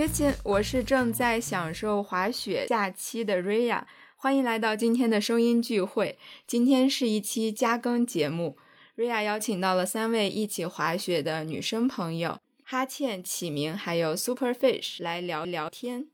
[0.00, 3.82] Christian，我是正在享受滑雪假期的 Ria，
[4.16, 6.18] 欢迎来到今天的声音聚会。
[6.46, 8.56] 今天是一期加更节目
[8.96, 16.06] ，Ria 邀请到了三位一起滑雪的女生朋友哈倩、启明还有 Superfish 来聊聊天。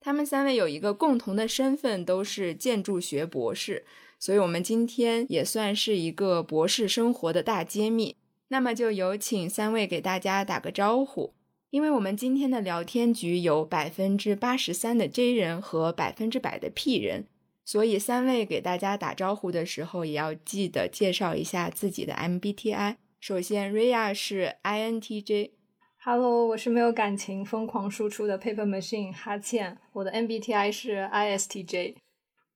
[0.00, 3.84] 他们三位有一个共同的身份，都是建筑学博士，
[4.18, 8.16] 所以我们今天也算是一个博士生活的大揭秘。
[8.48, 11.34] 那么就有请三位给大家打个招呼。
[11.70, 17.26] 因为我们今天的聊天局有百分之八十三的 J 人和百分之百的 P 人，
[17.62, 22.96] 所以三位给大家打招呼的时候也要记得介绍一下自己的 MBTI。
[23.20, 31.96] 首先，Ria 是 INTJ，Hello，我是没有感情、疯狂输出的 Paper Machine 哈倩，我的 MBTI 是 ISTJ。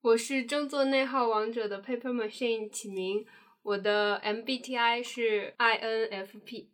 [0.01, 3.27] 我是争做内耗王者的 Paper Machine 启明，
[3.63, 6.72] 我的 MBTI 是 INFP。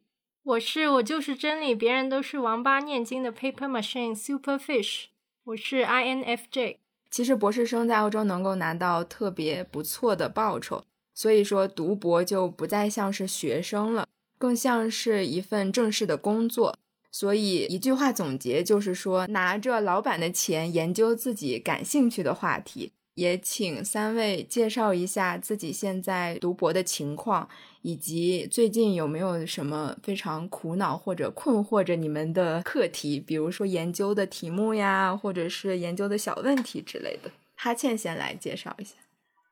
[0.48, 5.04] 我是我就是真理，别人都是王八念经的 Paper Machine Superfish。
[5.44, 6.76] 我是 INFJ。
[7.10, 10.82] 其实博士生在欧洲能够拿到特别不错的报酬，
[11.12, 16.78] 所以说读博就不再像是学生了，更像是一份正式的工作。
[17.12, 22.92] 所以一句话总结就是说，拿着老板的钱研究自己感兴趣的话题。
[23.18, 27.48] 也请三位介绍一下自己现在读博的情况，
[27.82, 37.28] 以及最近有没有什么非常苦恼或者困惑着你们的课题，比如说研究的题目呀，或者是研究的小问题之类的。
[37.56, 38.94] 哈欠先来介绍一下。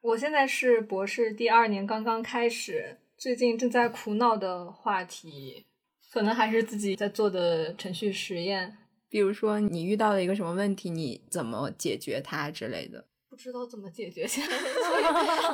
[0.00, 5.64] 我现在是博士第二年，刚刚开始，最近正在苦恼的话题，
[6.12, 8.76] 可能还是自己在做的程序实验。
[9.08, 13.04] 比如说你遇到了一个什么问题，你怎么解决它之类的。
[13.36, 14.56] 不知道怎么解决，现在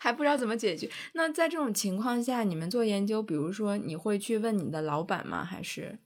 [0.00, 0.90] 还不知道怎么解决。
[1.12, 5.44] 那在这种情况下，你们做研究，比如说你会去问你的老板吗？
[5.44, 5.96] 还是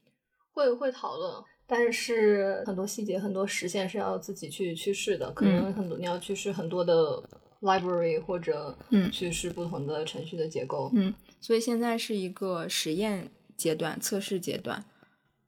[0.53, 1.43] 会会讨论？
[1.67, 7.23] 但是很多细节、很多实现是要自己去去试的，可能很多你要去试很多的
[7.63, 10.91] library 或者嗯去试不同的程序的结构。
[10.95, 14.85] 嗯，所以现在是一个实验阶段、测试阶段。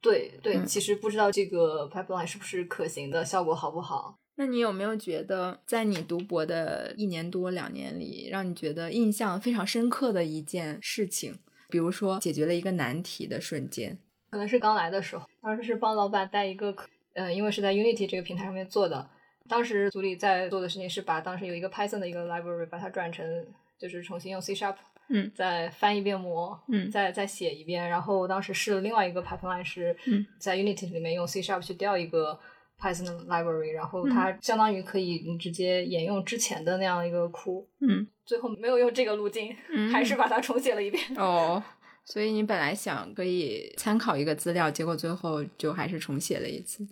[0.01, 4.19] 对对，其实不知道这个 pipeline 是不是可行的，效果好不好。
[4.43, 11.37] 那你有没有觉得，在你读博的一年多两年里，让你觉得印象非常深刻的一件事情？
[11.71, 13.97] 比如说解决了一个难题的瞬间？
[14.33, 16.75] 可能是刚来的时候，当时是帮老板带一个，
[17.15, 19.09] 呃，因为是在 Unity 这个平台上面做的。
[19.49, 23.47] 当时组里在做的事情是把当时有一个 Python 的一个 library，把它转成
[23.79, 24.75] 就是重新用 C Sharp，
[25.09, 27.89] 嗯，再翻一遍模，嗯，再再写一遍。
[27.89, 29.97] 然后当时试了另外一个 pipeline，是
[30.41, 32.41] 在 Unity 里面用 C Sharp 去调一个。
[32.83, 37.65] Python 的 library，然后它相当于可以你直接沿用之前的那样一个库。
[37.79, 39.55] 嗯，最后没有用这个路径，
[39.93, 41.01] 还是把它重写了一遍。
[41.17, 41.63] 哦，
[42.05, 46.85] 所以你本来想可以参考一个资料，结果最后就还是重写了一次。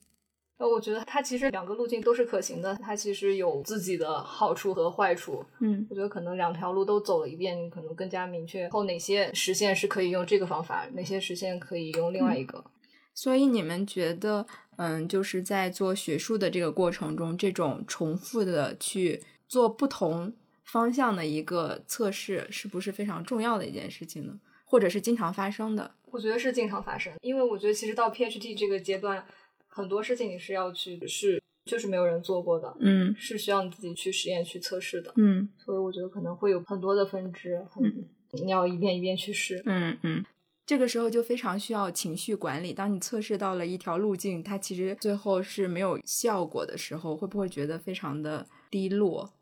[0.58, 5.44] 呃，我觉得它其实两个路径都是可行的，它其实有自己的好处和坏处。
[5.60, 12.64] 嗯，我觉得可能两条路都走了一遍，你可能更加明确后哪些实现是可以用这个方法，哪些实现可以用另外一个。
[13.12, 14.46] 所以你们觉得？
[14.80, 20.32] 嗯，就是在做学术的这个过程中，这种重复的去做不同
[20.64, 24.40] 方向的一个测试，是不是非常重要的一件事情呢？
[24.64, 25.90] 或者是经常发生的？
[26.10, 29.22] 我觉得是经常发生，因为我觉得其实到 PhD 这个阶段，
[29.68, 40.24] 很多事情你是要去试，就是没有人做过的，嗯，是需要你自己去实验去测试的，嗯，所以我觉得可能会有很多的分支，很你要一遍一遍去试，嗯嗯。
[40.70, 42.72] 这个时候就非常需要情绪管理。
[42.72, 49.32] 当你测试到了一条路径，它其实最后是没有效果的时候，会不会觉得非常的低落？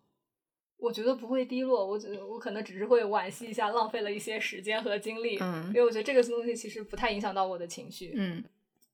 [0.79, 5.37] 我觉得不会低落，我觉得我可能只是会惋惜一下，浪费了一些时间和精力。
[5.39, 8.15] 嗯，因为我觉得这个东西其实不太影响到我的情绪。
[8.17, 8.43] 嗯，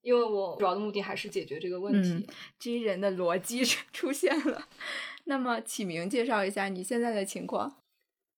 [0.02, 2.26] 因为我主要的目的还是解决这个问题。
[2.58, 4.66] G 人的逻辑出现了。
[5.26, 7.76] 那么启明介绍一下你现在的情况。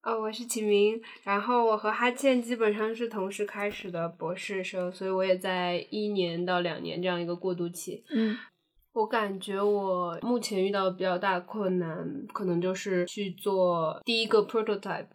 [0.07, 8.05] 哦，我是启明，然后我和哈倩基本上是同时开始的博士生，所以我也在一年到两年这样一个过渡期。
[8.11, 8.39] 嗯，
[8.93, 15.09] 我感觉我目前遇到比较大困难，可能就是去做第一个 prototype。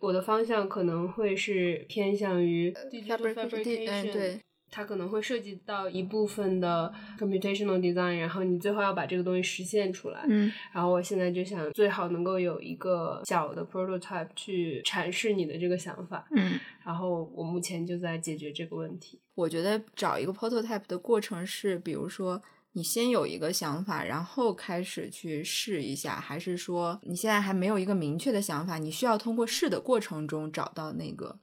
[0.00, 4.40] 我的方向可能会是偏向于 fabrication，对。
[4.70, 10.24] 它可能会涉及到一部分的 computational design，然后你最后要把这个东西实现出来。
[10.28, 16.26] 嗯，然后我现在就想最好能够有一个小的 prototype 去阐释你的这个想法。
[16.32, 19.20] 嗯，然后我目前就在解决这个问题。
[19.34, 22.42] 我觉得找一个 prototype 的过程是，比如说
[22.72, 31.38] 你先有一个想法，然后开始去试一下，还是说你现在还没有一个明确的想法，你需要通过试的过程中找到那个。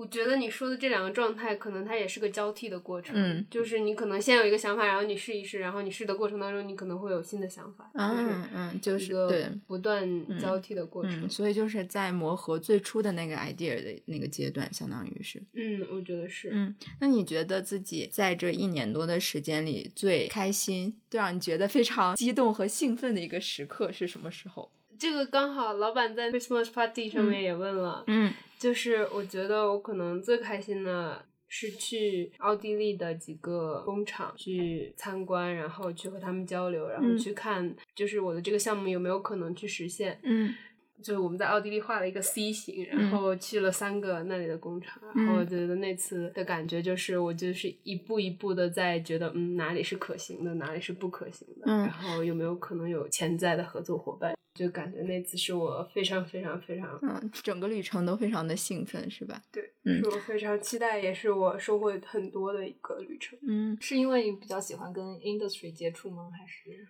[0.00, 3.14] 我觉得你说的这两个状态，可能它也是个交替的过程。
[3.14, 7.90] 嗯，就是你可能先有一个想法，然后你试一试，然后你试的过程当中，你可能会有新的想法。
[7.92, 10.08] 嗯嗯，就是对不断
[10.38, 11.28] 交替的过程。
[11.28, 15.38] 所以就是在磨合最初的那个 idea 的那个阶段，相当于是。
[15.52, 16.48] 嗯，我觉得是。
[16.50, 24.72] 嗯，那你觉得自己在这一年多的时间里最开心、最让你觉得非常激动和兴奋的一个时刻是什么时候？
[25.00, 40.54] 这个刚好，老板在 Christmas party 上面也问了，嗯，就是我觉得我可能最开心的是去奥地利的几个工厂去参观，然后去和他们交流，然后去看，就是我的这个项目有没有可能去实现，嗯。
[41.02, 59.42] 就是我们在奥地利画了一个 C 型，然后去了三个那里的工厂，然后我觉得那次的感觉就是，我就是一步一步的在觉得，嗯，哪里是可行的，哪里是不可行的，然后有没有可能有潜在的合作伙伴，就感觉那次是我非常非常非常，嗯，整个旅程都非常的兴奋，是吧？
[59.50, 63.38] 对，是我非常期待，也是我收获很多的一个旅程。
[63.48, 66.30] 嗯，是因为你比较喜欢跟 industry 接触吗？
[66.32, 66.86] 还是？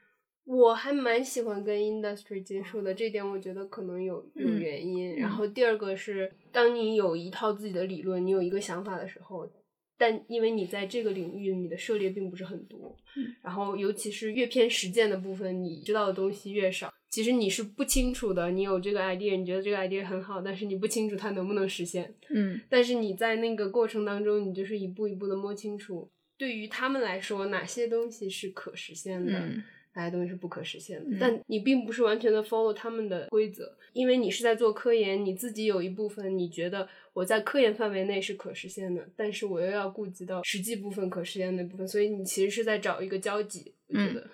[0.50, 5.14] 我还蛮喜欢跟 industry 接触的，这点我觉得可能有有原因。
[5.14, 9.49] 然后第二个是，当你有一套自己的理论，你有一个想法的时候，
[9.97, 12.97] 但因为你在这个领域你的涉猎并不是很多，
[13.43, 18.50] 然后尤其是越偏实践的部分，你知道的东西越少，其实你是不清楚的。
[18.50, 22.12] 你有这个 idea，你觉得这个 idea 很好，但是你不清楚它能不能实现。
[22.29, 29.49] 嗯，但是你在那个过程当中，你就是一步一步的摸清楚，对于他们来说，哪些东西是可实现的。
[29.94, 31.16] 哪些东西是不可实现的？
[31.20, 43.75] 但你并不是完全的 follow 他们的规则，因为你是在做科研，你自己有一部分你觉得我在科研范围内是可实现的，但是我又要顾及到实际部分可实现的部分，所以你其实是在找一个交集。
[43.88, 44.31] 我觉得，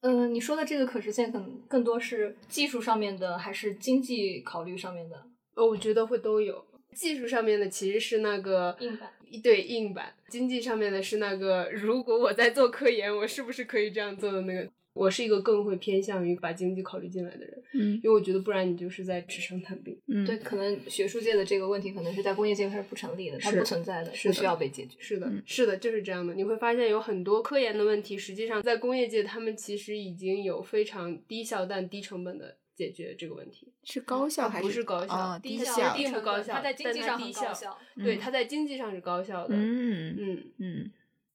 [0.00, 5.22] 嗯，你说的这个可实现，可能更多是技术上面的，还是经济考虑上面的？
[5.54, 6.64] 呃，我觉得会都有。
[6.94, 9.10] 技术上面的其实是那个硬板，
[9.42, 14.70] 对硬板；经济上面的是那个，如果我在做科研，我是不是可以这样做的那个？
[14.94, 24.96] 我是一个更会偏向于把经济考虑进来的人，嗯，因为我觉得不然你就是在纸上谈兵，嗯，对，可能学术界的这个问题可能是在工业界它是不成立的，它不存在的，不需要被解决。
[25.00, 26.32] 是的，是的，就是这样的。
[26.34, 33.72] 你会发现有很多科研的问题，实际上在工业界他们其实已经有非常低效但低成本的解决这个问题。
[33.82, 35.38] 是高效还是高效？
[35.40, 37.52] 低效并不高效，它在经济上低效。
[37.52, 37.76] 效。
[37.96, 39.56] 对，它在经济上是高效的。
[39.56, 40.90] 嗯嗯嗯。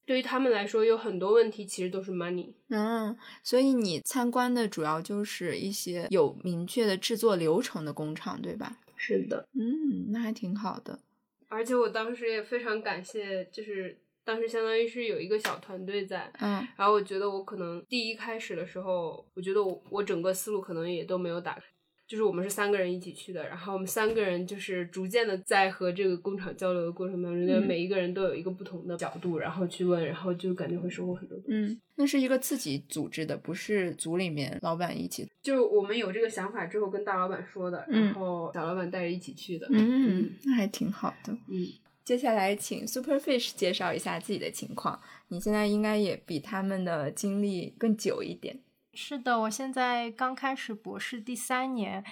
[0.09, 2.51] 对于他们来说，有很多问题其实都是 money。
[2.69, 8.75] 嗯，所以你参观的主要就是一些有明确的制作流程的工厂，对吧？
[8.97, 9.47] 是的。
[9.53, 10.99] 嗯，那还挺好的。
[11.47, 16.33] 而且我当时也非常感谢，就是当时相当于是有一个小团队在。
[16.39, 16.67] 嗯。
[16.75, 21.61] 然后我觉得我可能第一开始的时候，我觉得我我整个思路可能也都没有打开。
[22.09, 31.51] 就是我们是三个人一起去的，然后我们三个人就是逐渐的在和这个工厂交流的过程当中，觉每一个人都有一个不同的角度，然后去问，然后就感觉会收获很多东西。
[31.53, 35.29] 嗯，那是一个自己组织的，不是组里面老板一起。
[35.43, 39.67] 就是我们有这个想法之后跟大老板说的，然后小老板带着一起去的。
[39.69, 41.31] 嗯，那还挺好的。
[41.47, 41.67] 嗯，
[42.03, 44.99] 接下来请 Superfish 介绍一下自己的情况。
[45.27, 48.57] 你现在应该也比他们的经历更久一点。
[48.93, 52.03] 是的，我现在刚开始博士第三年。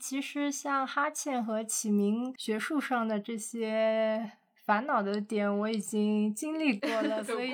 [0.00, 4.32] 其实像哈欠和启明学术上的这些
[4.64, 7.52] 烦恼的点，我已经经历过了， 所以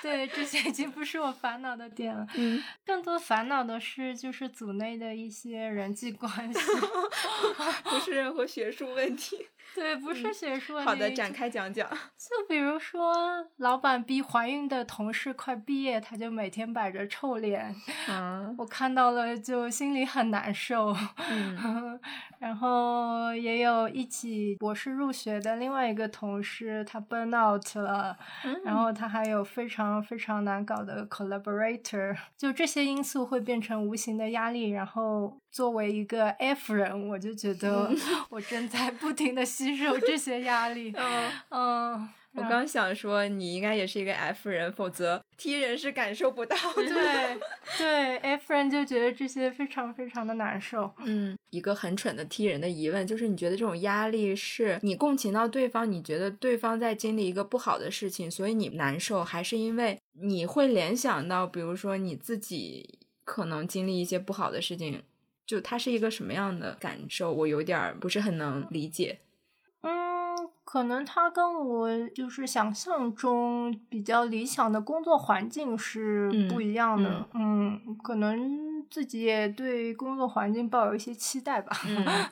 [0.00, 2.26] 对这些已经不是我烦恼的点了。
[2.36, 6.60] 嗯，更多烦恼的是就是组内的一些人际关系
[7.84, 9.48] 不是任何学术问题。
[9.74, 10.78] 对，不是学术。
[10.80, 11.88] 好的，展开讲讲。
[11.90, 13.14] 就比如说，
[13.58, 17.74] 老板逼怀孕的同事快毕业，他就每天摆着臭脸，
[18.08, 20.94] 嗯， 我看到了就心里很难受。
[21.30, 21.98] 嗯，
[22.38, 28.16] 然后也有一起博士入学的另外一个同事，他 burn out 了，
[28.64, 35.38] 然后他还有非常非常难搞的 collaborator，就这些因素会变成无形的压力，然后。
[35.50, 37.90] 作为一个 F 人，我就觉得
[38.28, 40.90] 我正在不停的 吸收这些压力。
[40.96, 46.82] 嗯嗯，我刚想说你应该也是一个 F 人，否则 T 人是感受不到的。
[46.82, 47.38] 对
[47.76, 50.90] 对，F 人就觉得这些非常非常的难受。
[51.04, 65.02] 嗯，一个很蠢的 T 人的疑问就是：你觉得这种压力是你共情到对方，你觉得对方在经历一个不好的事情，所以你难受，还是因为你会联想到，比如说你自己可能经历一些不好的事情？
[65.46, 69.18] 就他是一个什么样的感受，我有点不是很能理解。
[70.70, 77.26] 嗯，可能他跟我就是想象中比较理想的工作环境是不一样的。
[77.34, 81.76] 嗯，可能自己也对工作环境抱有一些期待吧。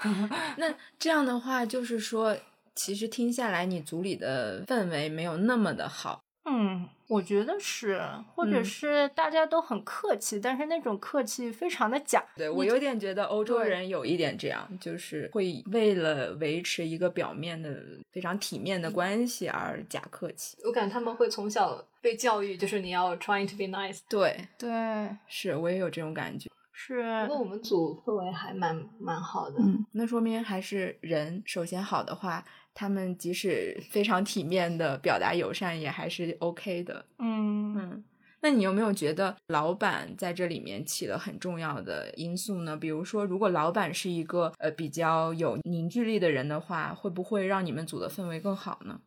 [0.05, 2.37] 嗯， 那这样的话，就是说。
[2.81, 6.21] 其实听下来，你组里的氛围没有那么的好。
[6.49, 8.01] 嗯，我觉得是，
[8.35, 12.23] 或者是大家都很客气，但是那种客气非常的假。
[12.37, 20.59] 对我有点觉得欧洲人有一点这样，就是会为了维持一个表面的非常体面的关系而假客气。
[20.65, 24.01] 我感觉他们会从小被教育，就是你要 trying to be nice。
[24.09, 26.51] 对对，是我也有这种感觉。
[26.73, 29.57] 是，不过我们组氛围还蛮蛮好的。
[29.59, 32.45] 嗯，那说明还是人首先好的话。
[32.81, 37.05] 他们即使非常体面的表达友善，也还是 OK 的。
[37.19, 38.05] 嗯嗯，
[38.41, 42.77] 那你有没有觉得老板在这里面起了很重要的因素呢？
[42.77, 49.01] 比如说，如果老板是一个呃比较有凝聚力的人的话，会不会让你们组的氛围更好呢？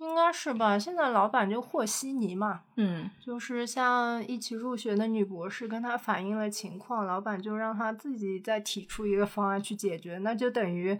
[0.00, 10.98] 应该是吧，现在老板就和稀泥嘛，嗯，就是像一起入学的女博士跟他反映了情况，老板就让他自己再提出一个方案去解决，那就等于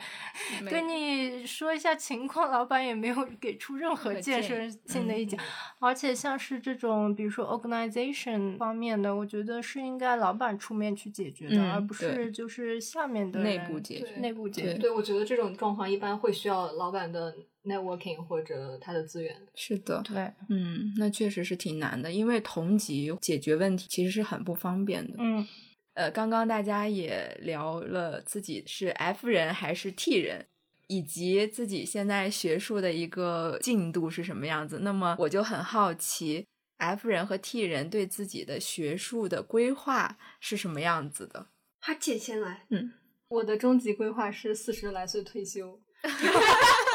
[0.71, 5.41] 跟你说一下情况，老板也没有给出任何建设性的意见，
[5.79, 14.75] 而且像是这种比如说 organization 方面的，我觉得是应该老板出面去解决的，而不是就是下面的内部解决，内部解决。
[14.75, 17.35] 对，我觉得这种状况一般会需要老板的。
[17.65, 25.17] Networking 或者他的资源是的，对，嗯，那确实是挺难的，因为同级解决问题其实是很不方便的。
[25.19, 25.47] 嗯，
[25.95, 30.47] 呃，刚刚大家也聊了自己是 F 人还是 T 人，
[30.87, 34.79] 以及自己现在学术的一个进度是什么样子。
[34.81, 36.47] 那么我就很好奇
[36.79, 41.49] ，F 人和 T 人对自己的学术的规划是什么样子的？
[41.81, 42.93] 哈姐先来，嗯，
[43.29, 45.79] 我的终极规划是四十来岁退休。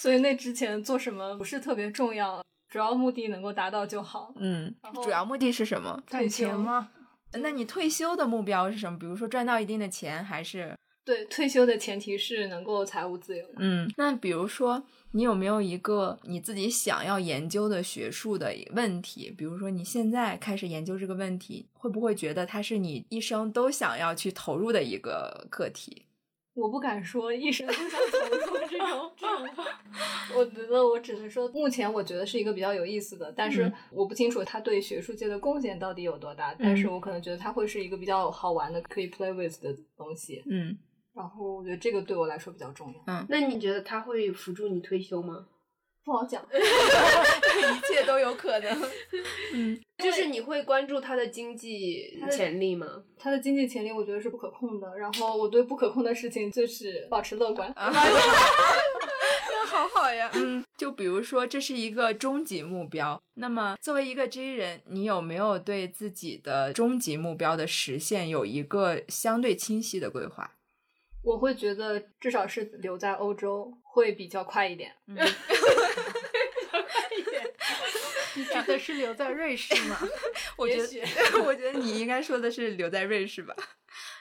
[0.00, 4.32] 所以那之前做什么不是特别重要，主要目的能够达到就好。
[4.36, 6.00] 嗯，主要目的是什么？
[6.06, 6.90] 赚钱吗？
[7.32, 8.96] 那你退休的目标是什么？
[8.96, 10.72] 比如说赚到一定的钱，还是？
[11.04, 13.44] 对，退休的前提是能够财务自由。
[13.56, 19.34] 嗯，那比如说你有没有一个你自己想要研究的学术的问题？
[19.36, 26.04] 比如说你现在开始研究这个问题，会不会觉得它是你一生都想要去投入的一个课题？
[26.54, 29.64] 我不敢说一生都想投入这种这种话，
[30.36, 40.42] 我觉得我只能说，目前我觉得是一个比较有意思的，但是我不清楚他对学术界的贡献到底有多大，但是我可能觉得他会是一个比较好玩的，可以 play with 的东西。
[40.50, 40.78] 嗯，
[41.14, 43.02] 然后我觉得这个对我来说比较重要。
[43.06, 45.46] 嗯，那你觉得他会辅助你退休吗？
[46.08, 48.82] 不好讲， 一切都有可能。
[49.52, 52.86] 嗯，就是你会关注他的经济潜力吗？
[53.18, 54.96] 他的经济潜力我觉得是不可控的。
[54.96, 57.70] 然后我对不可控的事情就是保持乐观。
[57.76, 57.92] 那
[59.68, 60.30] 好好呀。
[60.32, 70.54] 嗯，就比如说这是一个终极目标，那么作为一个 J 人，你有没有对自己的终极目标的实现有一个相对清晰的规划？
[71.28, 74.90] 我会觉得至少是留在欧洲会比较快一点。
[75.06, 75.16] 嗯
[78.34, 79.98] 你指的是留在瑞士吗？
[80.56, 80.86] 我觉得，
[81.44, 83.54] 我觉得你应该说的是留在瑞士吧。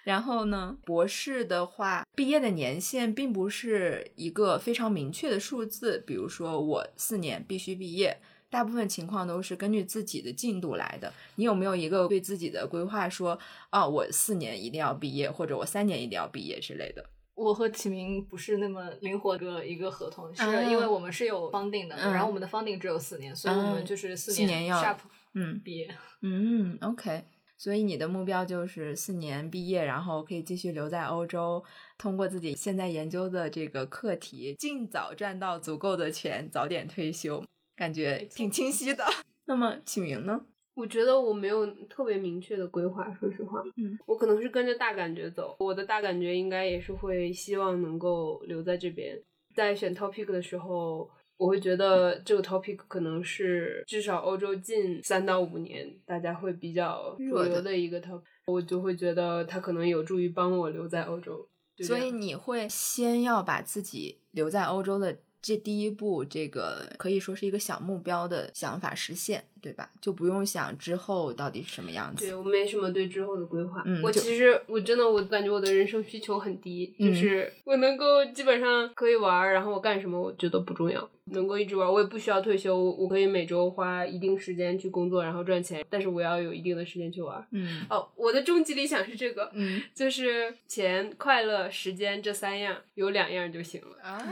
[0.04, 6.04] 然后呢，博士的话，毕业的年限并不是一个非常明确的数字。
[6.08, 11.12] 比如说，我四年必须毕业，大部分情况都是根据自己的进度来的。
[11.36, 13.38] 你有没有一个对自己的规划，说
[13.70, 17.04] 啊，我四年一定要毕业，或者我三年一定要毕业之类的？
[17.36, 24.98] 我和启明不是那么灵活的一个合同，是因为我们是有 funding 的，然后我们的 funding 只有四年，所以我们就是四年要 sharp
[25.36, 25.96] 嗯毕业。
[26.22, 27.26] 嗯，OK。
[27.60, 31.64] 所以你的目标就是四年毕业，然后可以继续留在欧洲，
[31.98, 37.44] 通过自己现在研究的这个课题，尽早赚到足够的钱，早点退休，
[37.78, 39.06] 感觉挺清晰的。
[39.46, 40.42] 那么起名呢？
[40.74, 45.56] 我觉得我没有特别明确的规划，说实话，嗯，我可能是跟着大感觉走。
[45.60, 49.20] 我的大感觉应该也是会希望能够留在这边。
[49.56, 61.48] 在选 topic 的时候，我会觉得这个 topic 可能是至少欧洲近三到五年大家会比较主流的一个 topic，我就会觉得它可能有助于帮我留在欧洲。
[61.80, 65.18] 所以你会先要把自己留在欧洲的。
[65.48, 69.90] 这第一步，这个可以说是一个小目标的想法实现，对吧？
[70.02, 72.26] 就不用想之后到底是什么样子。
[72.26, 73.84] 对我没什么对之后的规划。
[73.86, 87.46] 嗯，我其实我真的我感觉我的人生需求很低，就是我能够基本上可以玩，然后我干什么我觉得不重要，能够一直玩，我也不需要退休，我可以每周花一定时间去工作，然后赚钱，但是我要有一定的时间去玩。
[87.52, 93.98] 嗯，哦，我的终极理想是这个，嗯， 就是钱、快乐、时间这三样，有两样就行了。
[94.02, 94.22] 啊。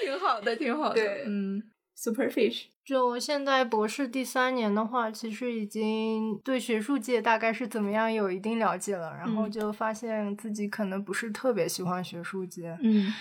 [0.00, 0.94] 挺好的，挺好的。
[0.94, 1.62] 对，嗯
[1.94, 12.76] ，Super Fish，就现在博士第三年的话，其实已经对学术界大概是怎么样有一定了解了，然后就发现自己可能不是特别喜欢学术界。
[12.82, 13.14] 嗯。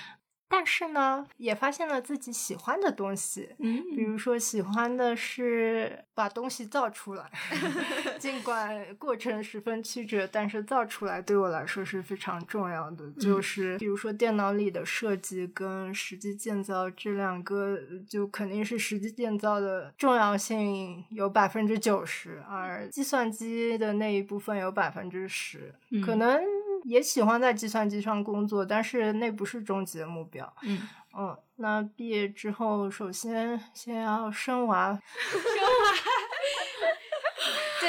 [0.52, 7.32] 但是呢，也发现了自己喜欢的东西，嗯，比如说喜欢的是把东西造出来，
[8.18, 13.10] 尽管过程十分曲折，但是造出来对我来说是非常重要的。
[13.12, 26.42] 就是比如说电脑里的设计跟实际建造这两个，就肯定是实际建造的重要性有百分之九十，而计算机的那一部分有百分之十，可能。
[26.90, 30.52] 也喜欢在计算机上工作，但是那不是终极的目标。
[30.64, 30.82] 嗯
[31.16, 35.00] 嗯，那毕业之后，首先先要生娃。
[35.20, 35.94] 生娃，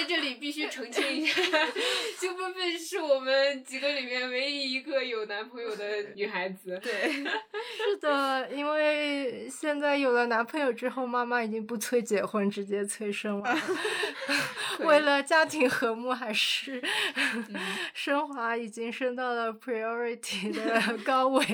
[0.00, 1.42] 在这里必须澄清一下，
[2.16, 6.80] 苏菲菲是我们几个里面唯一一个有男朋友的女孩子。
[6.82, 13.54] 对， 是的，因为现在有了男朋友之后，妈妈已经不催结婚，直接催生娃。
[14.80, 16.82] 为了家庭和睦，还是
[17.92, 21.44] 升华已经升到了 priority 的高位。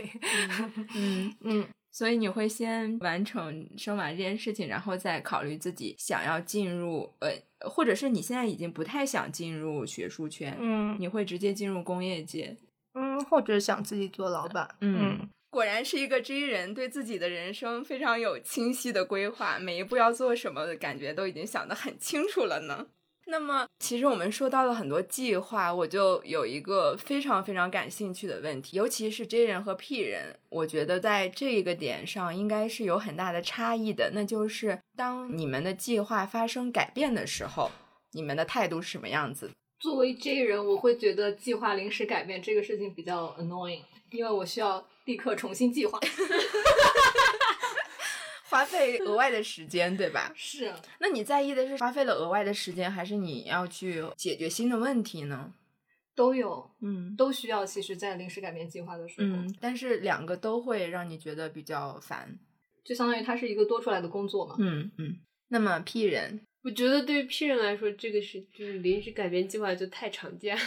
[0.94, 12.54] 嗯嗯，所以你会先完成生娃这件事情，然后再考虑自己想要进入呃，或者是你现在已经不太想进入学术圈，嗯，你会直接进入工业界，
[12.92, 15.26] 嗯，或者想自己做老板，嗯。
[15.48, 22.88] 果然是一个 J 人，对自己的人生非常有清晰的规划，每一步要做什么的感觉都已经想得很清楚了呢。
[23.28, 34.12] 那么，其实我们说到了很多计划，我就有一个非常非常感兴趣的问题，尤其是 J 人和 P 人，我觉得在这一个点上应该是有很大的差异的。
[34.14, 37.70] 那就是当你们的计划发生改变的时候，
[38.12, 39.50] 你们的态度是什么样子？
[39.80, 45.98] 作为 J 人，我会觉得计划临时改变这个事情比较 annoying，因为我需要立刻重新计划。
[48.48, 50.32] 花费额外的时间，对吧？
[50.36, 50.72] 是。
[50.98, 55.52] 那你在意的是花费了额外的时间，还是你要去解决新的问题呢？
[56.14, 57.66] 都有，嗯，都需要。
[57.66, 62.38] 其实，在临时改变计划的时候，嗯，但是两个都会让你觉得比较烦，
[62.84, 64.56] 就相当于它是一个多出来的工作嘛。
[64.58, 65.18] 嗯嗯。
[65.48, 66.40] 那么 P 人。
[66.66, 70.58] 我觉得对于 P 人来说，这个是就是临时改变计划就太常见，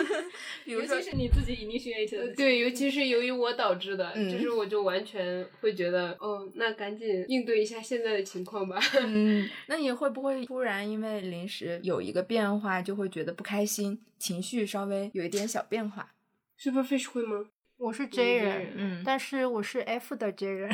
[0.64, 2.34] 尤其是你自己 initiate 的。
[2.34, 8.80] 对，尤其是由于我导致的，就是我就完全会觉得，哦，那赶紧应对一下现在的情况吧。
[9.04, 16.14] 嗯， 那你会不会突然因为临时有一个变化，就会觉得不开心，情绪稍微有一点小变化
[16.56, 17.44] ？Super Fish 会吗？
[17.82, 20.72] 我是 J 人，嗯，但是我是 F 的 J 人，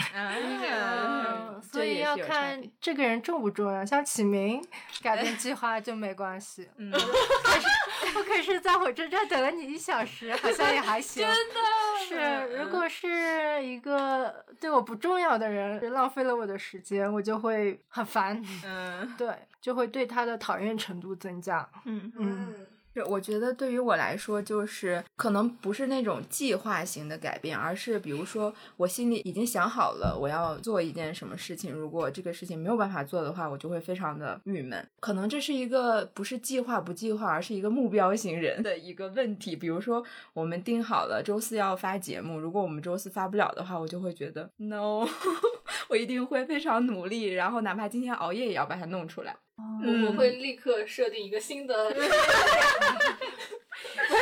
[1.73, 3.83] 所以要看这个人重不重要。
[3.83, 4.63] 像启明
[5.03, 11.25] 改变计划就没关系，嗯，我可是在火车站等了你一小时，好像也还行。
[11.27, 22.67] 真的是，如果是一个对我不重要的人浪费了我的时间，我就会很烦，嗯，对，就会对他的讨厌程度增加，嗯嗯。
[23.07, 34.85] 我觉得对于我来说，就是可能不是那种计划型的改变，而是比如说我心里已经想好了我要做一件什么事情，如果这个事情没有办法做的话，我就会非常的郁闷。
[34.99, 39.55] 可能这是一个不是计划不计划，而是一个目标型人的一个问题。
[39.55, 45.07] 比如说我们定好了周四要发节目，如果我们周四发不了的话，我就会觉得 no，
[45.89, 49.37] 我一定会非常努力，然后哪怕今天熬夜也要把它弄出来。
[49.59, 51.95] 我我会立刻设定一个新的， 完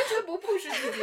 [0.09, 0.97] 全不 push 自己。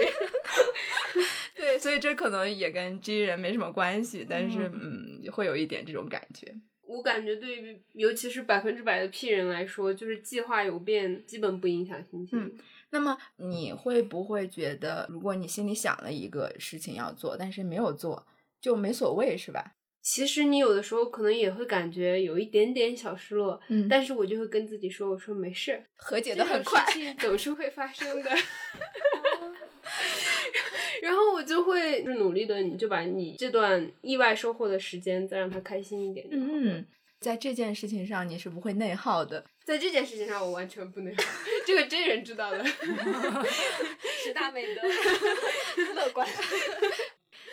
[1.56, 6.54] 对，所以这可能也跟 G 人没什么关系，但是嗯，会有一点这种感觉。
[6.86, 12.38] 我感觉对于尤其是百分之百的 P 人来说，就是计划有变，基本不影响心情。
[12.38, 12.52] 嗯，
[12.90, 18.26] 那么你会不会觉得，如果你心里想了一个事情要做，但是没有做，
[18.60, 19.74] 就没所谓，是吧？
[20.04, 26.84] 其实你有的时候可能也会感觉有一点点小失落，嗯，但是我就会跟自己说，我说没事， 和解的很快，
[27.18, 28.30] 总是会发生的。
[31.00, 36.26] 然后我就会是努力的，你就把你这段意外收获的时间再让他开心一点。
[36.30, 36.84] 嗯，
[37.20, 41.22] 在这件事情上你是不会内耗的，在这件事情上我完全不内耗，
[41.66, 42.62] 这个真人知道的，
[44.22, 44.82] 十大美德，
[45.94, 46.28] 乐观。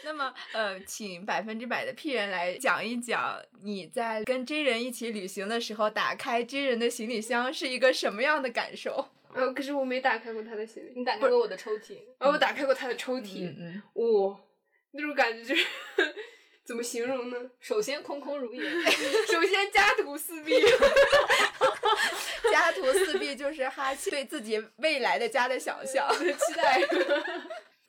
[0.03, 9.07] 那么，呃，请百分之百的 P 人来讲一讲，你在跟 J 人一起旅行的时候，打开 J 人的行李箱是一个什么样的感受？
[9.33, 11.97] 呃，可是我没打开过他的行李，你打开过我的抽屉？
[12.17, 14.37] 啊，我打开过他的抽屉，嗯嗯，哇，
[14.91, 15.65] 那种感觉就是
[16.65, 17.37] 怎么形容呢？
[17.61, 20.59] 首先空空如也，首先家徒四壁，
[22.51, 26.81] 家徒四壁就是哈气对自己未来的家的想象期待。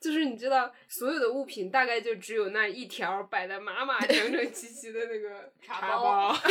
[0.02, 6.36] 就是你知道，所有的物品大概就只有那一条摆的码码整整齐齐的那个 茶包。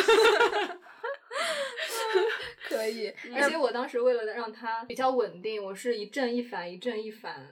[2.67, 7.51] 可以， 而且我当时为了让它比较稳定，我是一正一反，一正一反。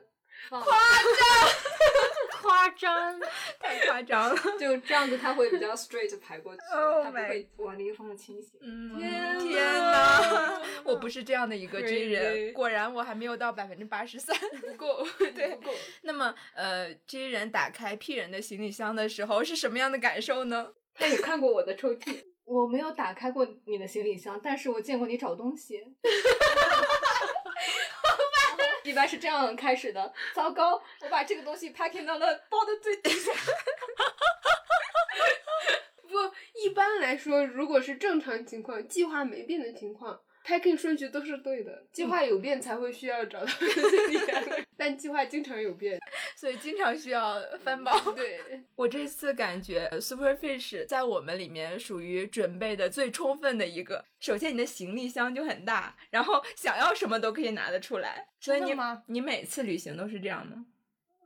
[0.49, 0.69] 夸张，
[2.41, 3.19] 夸张，
[3.59, 4.35] 太夸张了！
[4.59, 6.61] 就这样子，他会比较 straight 排过去，
[7.03, 8.57] 它不会往另一个方向倾斜。
[8.59, 10.61] 天天哪！
[10.83, 15.71] 我不是这样的一个军人，果然我还没有到百分之八十三，不够，对，不够。
[16.03, 20.73] 那么，呃，J 人打开 P 人的行李箱的时候是什么样的感受呢？
[20.95, 25.81] 他也看过我的抽屉，我没有打开过你的行李箱，但是我见过你找东西。
[28.89, 30.11] 一般是这样开始的。
[30.33, 33.31] 糟糕，我把这个东西 packing 到了包的最底下。
[36.09, 40.19] 不，一般来说，如果是正常情况，计划没变的情况。
[40.49, 43.67] Packing 顺序都是对的，计划有变才会需要找到行
[44.09, 44.43] 李箱，
[44.75, 45.99] 但计划经常有变，
[46.35, 47.93] 所以经常需要翻包。
[48.13, 48.39] 对
[48.75, 54.03] 我这次感觉 Superfish 在我们里面属于准备的最充分的一个。
[54.19, 58.25] 首先，你的行李箱就很大，然后想要什么都可以拿得出来。
[58.39, 58.73] 所以你
[59.05, 60.65] 你每次旅行都是这样吗？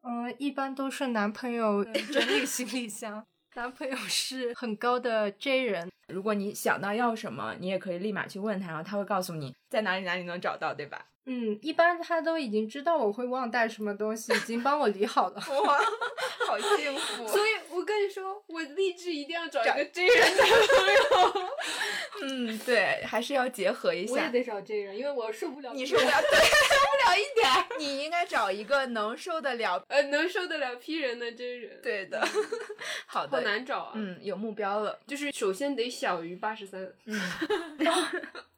[0.03, 1.81] 嗯，一般都是男朋友
[2.11, 3.25] 整理行李箱。
[3.55, 5.87] 男朋友是很高的 J 人。
[6.07, 11.05] 如果你想到要什么，你也可以立马去问他，然后他会告诉你在哪里哪里能找到，对吧？
[11.25, 15.35] 嗯，一般他都已经知道我会忘带什么东西，已经帮我理好了。
[15.35, 15.77] 哇，
[16.45, 17.25] 好幸福！
[17.31, 21.49] 所以我跟你说，我立志一定要找一个 J 人男朋友。
[22.23, 24.13] 嗯，对，还是要结合一下。
[24.13, 25.71] 我也得找真人，因为我受不了。
[25.73, 27.79] 你受不了， 对，受不了一点。
[27.79, 31.79] 你应该找一个能受得了，呃，能受得了 P 人的真人。
[31.81, 32.21] 对的，
[33.07, 33.37] 好的。
[33.37, 33.93] 好难找啊。
[33.95, 36.81] 嗯，有目标了，就是首先得小于八十三。
[37.05, 37.19] 嗯。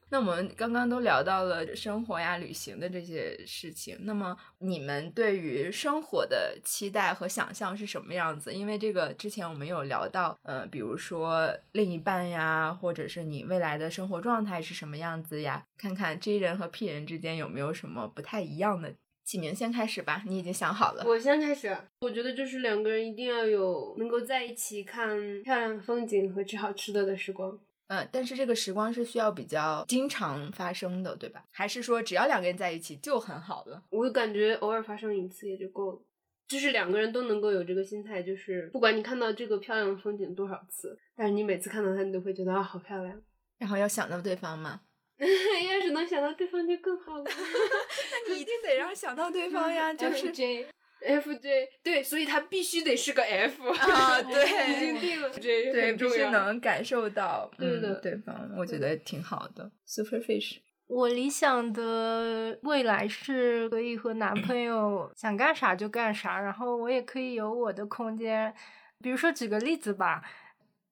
[0.08, 3.96] 那我们刚刚都聊到了生活呀、旅行的这些事情。
[4.02, 8.52] 那么你们对于生活的期待和想象是什么样子？
[8.52, 15.64] 因为这个之前我们有聊到，呃，比如说另一半呀，或者是你未来的生活状态是什么样子呀？
[15.76, 18.94] 看看 J 人和 P 人之间有没有什么不太一样的。
[19.24, 21.02] 启明先开始吧，你已经想好了。
[21.04, 21.76] 我先开始。
[21.98, 27.58] 我觉得就是两个人一定要有能够在一起看漂亮风景和吃好吃的的时光。
[27.88, 31.44] 嗯，但是这个时光是需要比较经常发生的，对吧？
[31.50, 33.82] 还是说只要两个人在一起就很好了？
[33.90, 36.00] 我感觉偶尔发生一次也就够了，
[36.48, 43.22] 就是两个人都能够有这个心态，就是不管你看到这个漂亮的风景多少次，但是你每次看到它，你都会觉得啊，好漂亮。
[43.58, 44.80] 然后要想到对方吗？
[45.18, 47.24] 要是能想到对方就更好了。
[47.24, 50.66] 那你一定得让想到对方呀， 就是 J。
[51.04, 55.30] F J 对，所以他必须得是个 F 啊， 对，已经定了。
[55.30, 59.70] J 对，必须能感受到对的对方，我觉得挺好的。
[59.86, 68.54] Superfish，我理想的未来是可以和男朋友 想干啥就干啥，然后我也可以有我的空间。
[69.02, 70.22] 比如说举个例子吧，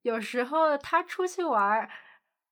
[0.03, 1.89] 有时候他出去玩。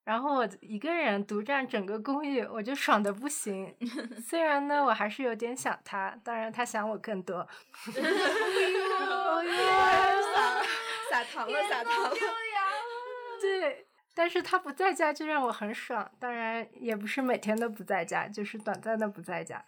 [0.05, 3.75] 然后我一个人独占整个公寓，我就爽的不行。
[4.27, 7.47] 虽然呢，我还是有点想他，当然他想我更多。
[7.93, 8.01] 哎
[10.15, 10.62] 呦，撒
[11.11, 12.11] 撒糖了，撒糖了。
[13.41, 16.11] 对，但是他不在家就让我很爽。
[16.19, 19.65] 当然也不是每天都不在家，就是短暂的不在家。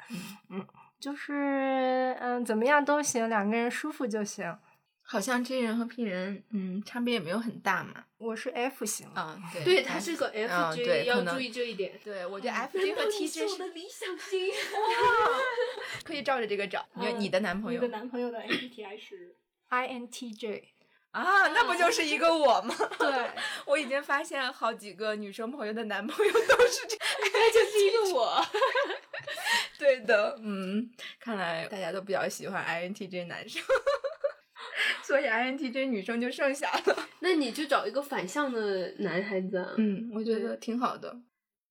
[0.51, 0.66] 嗯，
[0.99, 4.57] 就是嗯，怎么样都行，两个人舒服就行。
[5.07, 8.05] 好像 J 人和 P 人，嗯，差别也没有很大嘛。
[8.17, 12.01] 我是 F 型啊，对， 对，他是个 F J，要注意这一点。
[12.03, 14.51] 对，我觉得 F J 和 T J 是我的理想型。
[16.03, 16.85] 可以照着这个找。
[16.95, 17.81] 你你的男朋友？
[17.81, 19.37] 你的男朋友的 M B T I 是
[19.69, 20.71] I N T J
[21.11, 22.75] 啊，那不就是一个我吗？
[22.99, 23.31] 对，
[23.67, 26.97] 我已经发现好几个女生朋友的男朋友都是这，
[27.33, 28.45] 那就是一个我。
[29.79, 30.90] 对的，嗯，
[31.21, 33.62] 看来大家都比较喜欢 I N T J 男生。
[35.03, 39.75] 所以 INTJ 女生就剩下了， 那你就找一个反向的男孩子。
[39.79, 41.17] 嗯，我觉得挺好的。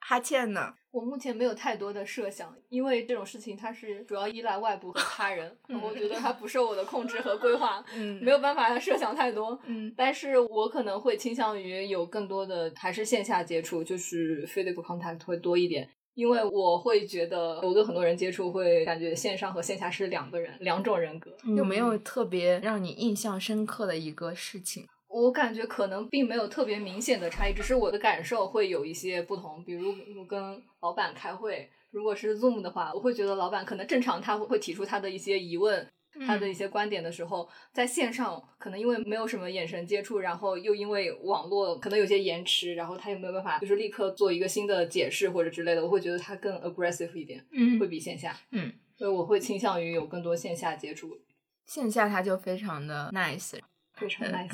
[0.06, 0.74] 哈欠呢？
[0.92, 9.58] 我目前没有太多的设想，因为这种事情它是主要依赖外部和他人， 我觉得它不受我的控制和规划，嗯，没有办法设想太多。
[9.66, 15.90] 嗯，但是我可能会倾向于有更多的还是线下接触，就是 physical contact 会多一点。
[16.16, 21.36] 因为我会觉得，我跟很多人接触，会感觉线上和线下是两个人，两种人格。
[21.56, 24.86] 有没有特别让你印象深刻的一个事情？
[25.08, 29.64] 我感觉可能并没有特别明显的差异，只是我的感受会有一些不同。
[29.64, 35.88] 比如我跟老板开会，如果是 Zoom 的话，我会觉得老板可能正常他会提出他的一些疑问。
[36.26, 51.20] 他的一些观点的时候，在线上可能因为没有什么眼神接触，然后又因为网络可能有些延迟，然后他也没有办法就是立刻做一个新的解释或者之类的，我会觉得他更 aggressive 一点，嗯，会比线下，嗯，所以我会倾向于有更多线下接触。
[51.66, 53.60] 线下他就非常的 nice，
[53.94, 54.50] 非常 nice。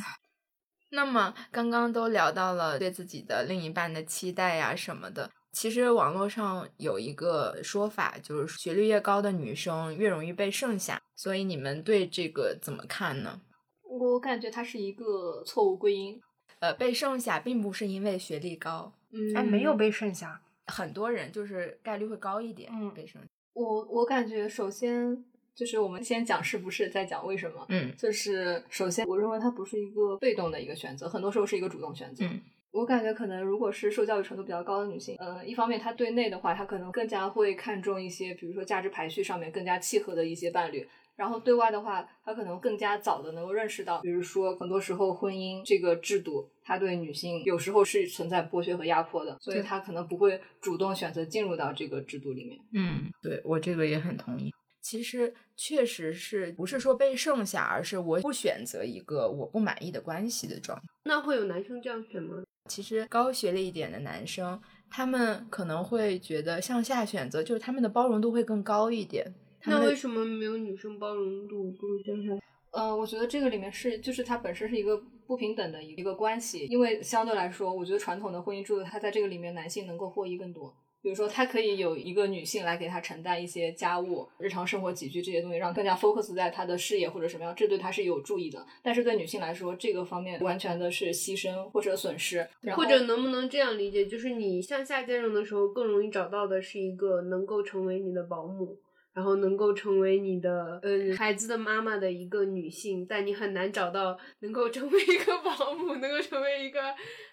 [0.92, 13.42] 那么刚刚都聊到了对自己的另一半的期待呀什么的，其实网络上有一个说法，就是学历越高的女生越容易被剩下，所以你们对这个怎么看呢？
[13.84, 16.22] 我感觉它是一个错误归因。
[16.60, 23.28] 呃，被剩下并不是因为学历高，嗯，哎，没有被剩下，很多人就是概率会高一点，嗯被剩下。
[23.54, 25.24] 我我感觉首先
[25.56, 27.66] 就是我们先讲是不是，再讲为什么。
[27.70, 32.26] 嗯就是首先，我认为它不是一个被动的一个选择，很多时候是一个主动选择。
[32.26, 40.88] 嗯我感觉可能如果是受教育程度比较高的女性，呃，一方面她对内的话，她可能更加会看重一些，比如说价值排序上面更加契合的一些伴侣。
[41.16, 52.58] 然后对外的话，她可能更加早的能够认识到，比如说很多时候婚姻这个制度，它对女性有时候是存在剥削和压迫的，所以对她可能不会主动选择进入到这个制度里面。
[52.74, 54.54] 嗯，对我这个也很同意。
[54.82, 60.84] 其实确实是不是说被剩下，而是我不选择一个我不满意的关系的状态。
[61.04, 62.42] 那会有男生这样选吗？
[62.70, 69.34] 其实高学历一点的男生，他们可能会觉得向下选择，就是他们的包容度会更高一点。
[69.66, 72.42] 那为什么没有女生包容度不如向下？
[72.72, 80.74] 呃，我觉得这个里面是，就是它本身是一个不平等的一个关系，因为相对来说，我觉得传统的婚姻制度，它在这个里面男性能够获益更多。
[81.02, 88.66] 比如说，他可以有一个女性来给他承担一些家务、日常生活起居这些东西，让更加 focus 在他的事业或者什么样，这对他是有助益的。
[88.84, 98.78] 但是对女性来说，这个方面完全的是牺牲或者损失，或者能不能这样理解，就是你向下兼容的时候，更容易找到的是一个能够成为你的保姆，
[99.20, 106.80] 然后能够成为你的嗯孩子的妈妈的一个女性，但你很难找到能够成为一个保姆，能够成为一个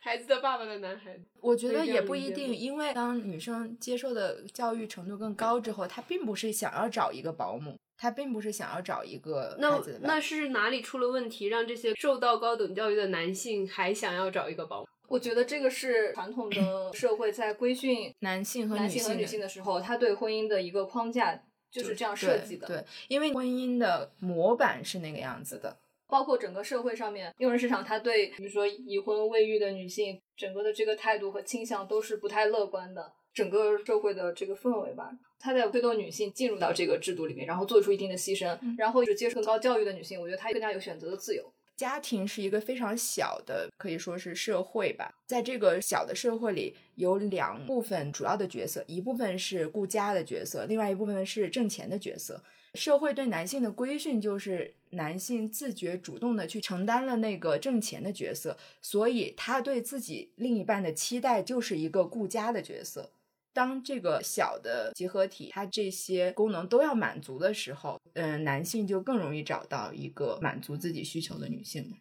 [0.00, 1.24] 孩子的爸爸的男孩子。
[1.40, 14.88] 我觉得也不一定，因为当女生接受的教育程度更高之后，她并不是想要找一个保姆，她并不是想要找一个孩那子那是哪里出了问题，让这些受到高等教育的男性还想要找一个保姆？
[15.08, 21.40] 我觉得这个是传统的社会在规训男性和女性男性和女性的时候，他对婚姻的一个框架
[21.70, 22.66] 就是这样设计的。
[22.66, 25.76] 对，对因为婚姻的模板是那个样子的。
[26.08, 33.12] 包括整个社会上面，用人市场他对比如说已婚未育的女性，整个的这个态度和倾向都是不太乐观的。
[33.34, 41.52] 整个社会的这个氛围吧，他在推动女性进入到这个制度里面，然后做出一定的牺牲，然后接受更高教育的女性，我觉得她更加有选择的自由。
[41.76, 45.14] 家庭是一个非常小的，可以说是社会吧。
[45.26, 52.42] 在这个小的社会里，有两部分主要的角色，一部分是顾家的角色，另外一部分是挣钱的角色。
[52.74, 63.10] 社会对男性的规训就是男性自觉主动的去承担了那个挣钱的角色，所以他对自己另一半的期待就是一个顾家的角色。
[63.56, 71.96] 当这个小的集合体，它这些功能都要满足的时候，嗯、男性就更容易找到一个满足自己需求的女性了。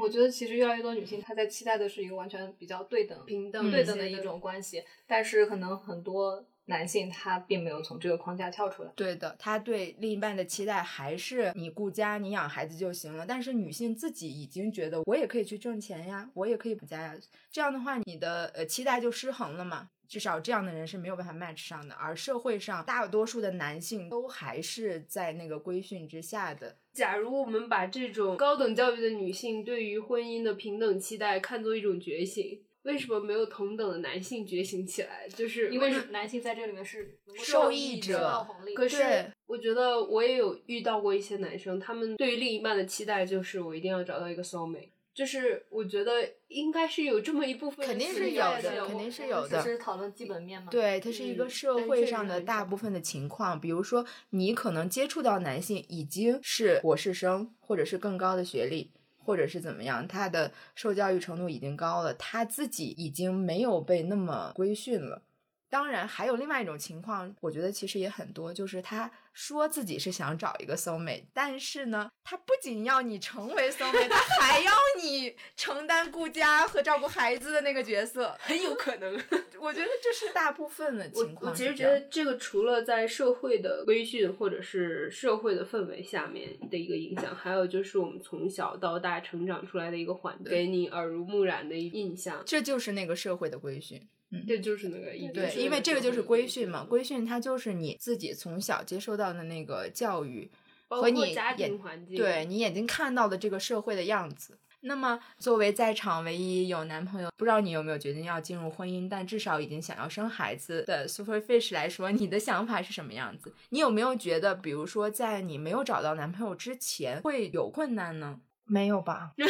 [0.00, 8.92] 我觉得其实越来越多女性她在期待的是一个完全比较对等、平等对等的一种关系，但是可能很多男性他并没有从这个框架跳出来。
[8.94, 13.26] 对的，他对另一半的期待还是你顾家，你养孩子就行了。
[13.26, 17.16] 但是女性自己已经觉得我也可以去挣钱呀，我也可以不家呀。
[17.50, 19.90] 这样的话，你的呃期待就失衡了嘛。
[20.14, 26.76] 至少这样的人是没有办法 match 上的，而社会上大多数的男性都还是在那个规训之下的。
[26.92, 35.26] 假如我们把这种高等教育的女性对于婚姻的平等期待看作一种觉醒，为什么没有同等的男性觉醒起来？
[35.30, 38.46] 就是因为为男性在这里面是受益益者
[38.76, 50.68] 可是我觉得我也有遇到过一些男生，他们对于另一半的期待就是我一定要找到一个 soul mate，就是我觉得应该是有这么一部分肯定是是有的的，肯定是有的讨论基本面嘛。
[50.70, 65.22] 对，它是一个嗯社会上的大部分的情况，比如说你可能接触到男性已经是博士生，或者是更高的学历，或者是怎么样，他的受教育程度已经高了，他自己已经没有被那么规训了。
[65.68, 74.72] 当然，还有另外一种情况，我觉得其实也很多，就是他说自己是想找一个 soul mate，但是呢，他不仅要你成为 soul mate，他还要
[75.02, 78.36] 你承担顾家和照顾孩子的那个角色。
[78.38, 79.20] 很有可能。
[79.58, 81.84] 我觉得这是大部分的情况我其实觉。
[81.84, 94.06] 得这个除了在社会的规训或者是社会的氛围下面的一个影响，还有就是我们从小到大成长出来的一个环境，给你耳濡目染的一印象，这就是那个社会的规训。
[94.46, 100.50] 这就是那个一对，因为这个就是规训嘛，规训它就是你自己从小接受到的那个教育
[100.88, 104.58] 和你家眼庭环境，对你眼睛看到的这个社会的样子。
[104.86, 113.50] 那么，作为在场唯一有男朋友，不知道你有没有决定要进入婚姻，但至少已经想要生孩子的 Super Fish 来说，你的想法是什么样子？
[113.70, 118.40] 你有没有觉得，比如说在你没有找到男朋友之前会有困难呢？
[118.66, 119.32] 没有吧？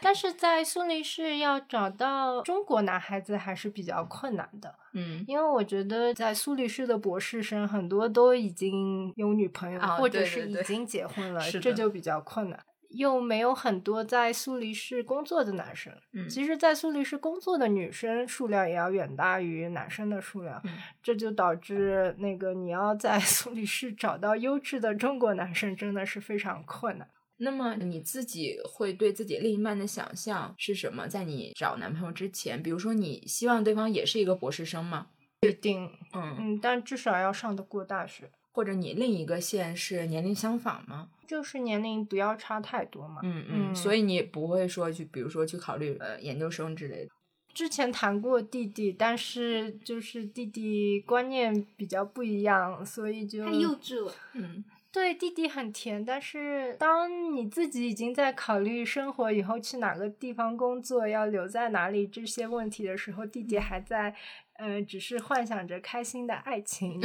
[0.00, 4.74] 但是在苏黎世要找到中国男孩子还是比较困难的。
[4.92, 12.58] 嗯，因为我觉得在苏黎世的博士生很多都已经有女朋友，或者是已经结婚了，这就比较困难。
[12.90, 20.60] 又没有很多在苏黎世工作的男生，嗯，其实，在苏黎世工作的女生数量也要远大于男生的数量，
[21.00, 27.06] 这就导致那个你要在苏黎世找到优质的中国男生真的是非常困难。
[27.42, 31.08] 那么你自己会对自己另一半的想象是什么？
[31.08, 35.06] 在你找男朋友之前，比如说你希望对方也是一个博士生吗？
[35.40, 38.30] 不一定，嗯嗯，但至少要上得过大学。
[38.52, 41.08] 或者你另一个线是年龄相仿吗？
[41.26, 43.20] 就是年龄不要差太多嘛。
[43.22, 47.10] 嗯嗯，所以你不会说去，比如说去考虑呃研究生之类的。
[47.54, 54.12] 之前谈过弟弟，但是就是弟弟观念比较不一样，所以就太幼稚了。
[54.34, 64.14] 嗯，对，弟弟很甜，但是当你自己已经在考虑生活以后去哪个地方工作，要留在哪里这些问题的时候，弟弟还在。
[64.62, 67.00] 嗯，只是幻想着开心的爱情，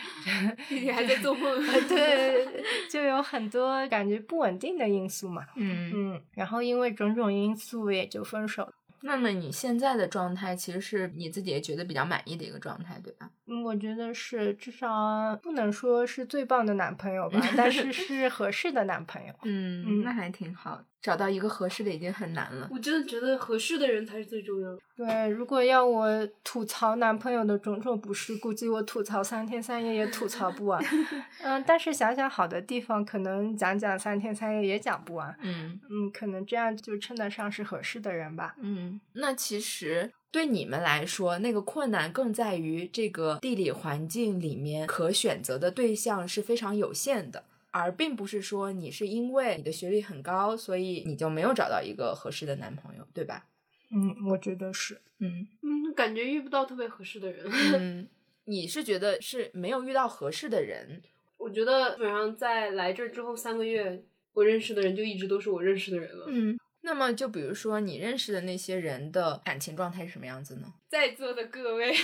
[0.70, 1.62] 弟弟还在做梦。
[1.86, 5.44] 对，就有很多感觉不稳定的因素嘛。
[5.56, 8.72] 嗯嗯，然后因为种种因素也就分手。
[9.06, 13.30] 那么你现在的状态其实是你自己也觉得比较满意的一个状态，对吧？
[13.46, 19.34] 嗯，我觉得是，至少不能说是最棒的男朋友吧，但是 是合适的男朋友。
[19.42, 20.82] 嗯，那还挺好。
[21.04, 22.66] 找到一个合适的已经很难了。
[22.72, 24.78] 我真的觉得合适的人才是最重要的。
[24.96, 26.08] 对，如果要我
[26.42, 30.82] 吐槽男朋友的种种不是，估计我吐槽三天三夜也吐槽不完。
[31.44, 35.36] 嗯，但是想想好的地方，可能讲讲三天三夜也讲不完。
[35.42, 38.54] 嗯嗯，可能这样就称得上是合适的人吧。
[38.62, 47.44] 嗯，那其实对你们来说，那个困难更在于这个地理环境里面可选择的对象是非常有限的。
[47.74, 53.46] 而并不是说你是因为你的学历很高，所以你就没有找到一个合适的男朋友，对吧？
[53.90, 55.00] 嗯，我觉得是。
[55.18, 57.44] 嗯嗯，感觉遇不到特别合适的人。
[57.74, 58.08] 嗯，
[58.44, 61.02] 你是觉得是没有遇到合适的人？
[61.36, 66.26] 我觉得基本上在来这之后三个月，我认识的人就一直都是我认识的人了。
[66.28, 70.72] 嗯，那么就比如说你认识的那些人的感情状态是什么样子呢？
[70.88, 71.92] 在座的各位。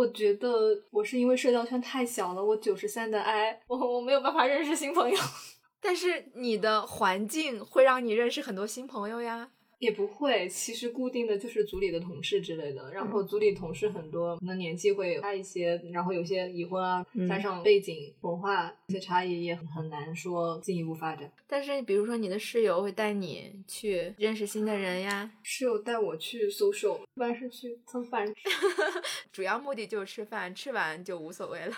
[0.00, 5.18] 我觉得我是因为社交圈太小了，我九十三的 I，我我没有办法认识新朋友。
[5.78, 9.50] 但是你的环境会让你认识很多新朋友呀。
[9.80, 21.32] 也不会，其实固定的就是组里的同事之类的，然后组里同事很多，可能年纪会大一些，然后有些已婚啊，加上背景文化一些差异，也很难说进一步发展。
[21.46, 28.34] 但是比如说你的室友会带你去认识新的人呀，室友带我去 social，一般是去蹭饭吃，
[29.32, 31.74] 主要目的就是吃饭，吃完就无所谓了。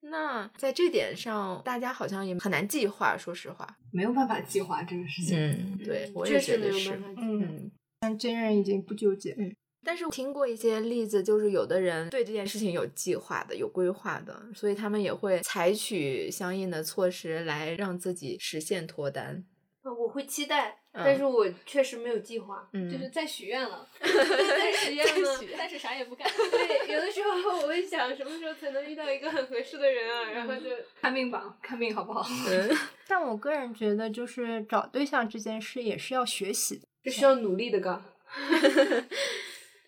[0.00, 3.16] 那在这点上，大家好像也很难计划。
[3.16, 5.36] 说实话，没有办法计划这个事情。
[5.36, 7.00] 嗯，对，我也觉得是。
[7.16, 9.34] 嗯，但真人已经不纠结。
[9.38, 19.44] 嗯，但是听过一些例子，就是有的人对这件事情有计划的、有规划的，所以他们也会采取相应的措施来让自己实现脱单。
[19.82, 26.28] 我会期待，但是我确实没有计划，就是在许愿了， 在许愿了，但是啥也不干。
[26.50, 30.30] 对，有的时候我会想，什么时候才能遇到一个很合适的人啊？
[30.30, 32.26] 然后就看命吧，看命好不好？
[33.06, 38.02] 但我个人觉得，就是找对象这件事也是要学习的，是需要努力的，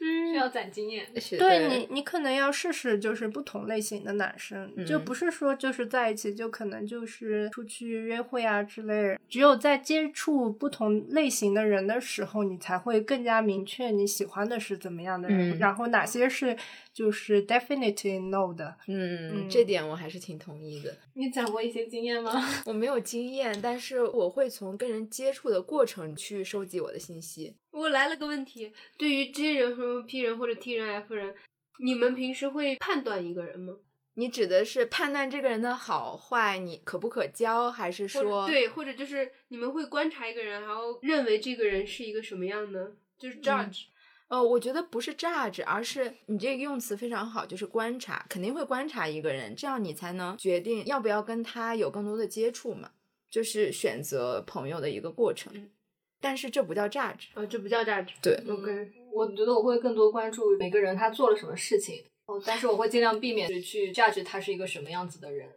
[0.00, 0.30] 嘎。
[0.30, 1.06] 需要攒经验，
[1.38, 9.18] 对你，你可能要试试，就是不同类型的男生，就不是说就是在一起就可能就是出去约会啊之类。
[9.28, 16.56] 只有在接触不同类型的人的时候，你才会更加明确你喜欢的是怎么样的人，然后哪些是
[17.00, 18.76] 就是 definitely no 的。
[18.86, 20.94] 嗯，这点我还是挺同意的。
[21.14, 22.30] 你讲过一些经验吗？
[22.66, 27.56] 我没有经验，但是我会从跟人接触的过程去收集我的信息。
[27.70, 31.34] 我来了个问题，对于 J 人和 P 人或者 T 人 F 人，
[31.82, 33.78] 你们平时会判断一个人吗？
[34.16, 42.88] 你指的是判断这个人的好坏，你可不可交，还是说对，或者就是你们会观察一个人，然后认为这个人是一个什么样呢？
[43.18, 43.84] 就是 judge。
[44.30, 52.92] 呃，我觉得不是 judge，而是你这个用词非常好，就是观察，肯定会观察一个人，这样你才能决定要不要跟他有更多的接触嘛，
[53.28, 55.52] 就是选择朋友的一个过程。
[56.20, 58.10] 但是这不叫 judge，啊，这不叫 judge。
[58.22, 65.48] 对，OK，我觉得我会更多关注每个人他做了什么事情，哦，但是我会尽量避免去 judge 他是一个什么样子的人，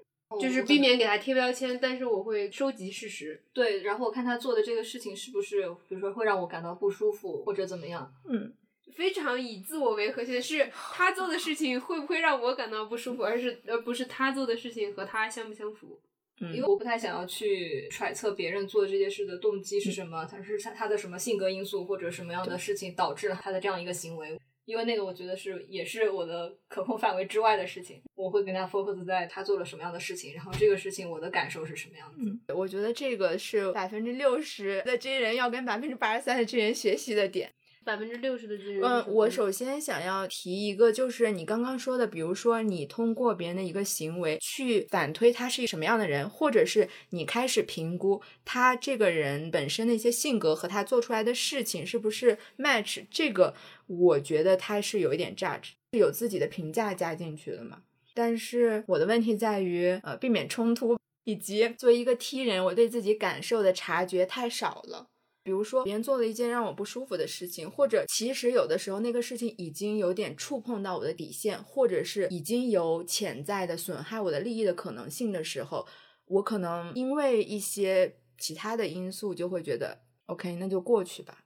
[0.41, 3.43] 就是避免给他贴标签，但是我会收集事实。
[3.53, 8.11] 对，然后我看他做的这个事情是不是，比如说会让我感到不舒服或者怎么样。
[8.27, 8.53] 嗯，
[8.95, 15.99] 非常以自我为核心，是他做的事情会不会让我感到不舒服，而是而不是他做的事情和他相不相符。
[16.39, 24.37] 因为我不太想要去揣测别人做这些事的动机是什么，他是他他的什么性格因素或者什么样的事情导致了他的这样一个行为。
[24.65, 32.21] 因为那个我觉得是也是我的可控范围之外的事情，我会跟他 focus 在他做了什么样的事情，然后这个事情我的感受是什么样子。
[32.21, 37.53] 嗯，我觉得这个是百分之六十的真人要跟百分之八十三的真人学习的点。
[37.83, 38.81] 百分之六十的资源。
[38.83, 53.53] 嗯，我首先想要提一个，就是你刚刚说的，比如说你通过别人的一个行为去反推他是一个什么样的人，或者是你开始评估他这个人本身的一些性格和他做出来的事情是不是 match，这个
[53.87, 57.81] 我觉得他是有一点 judge，是有自己的评价加进去的嘛。
[58.13, 65.07] 但是我的问题在于，呃，避免冲突，以及作为一个 T 人，我对自己感受的察觉太少了。
[65.43, 75.85] 比如说，别人做了一件让我不舒服的事情，或者其实有的时候那个事情已经有点触碰到我的底线，或者是已经有潜在的损害我的利益的可能性的时候，
[76.25, 81.43] 我可能因为一些其他的因素就会觉得，OK，那就过去吧。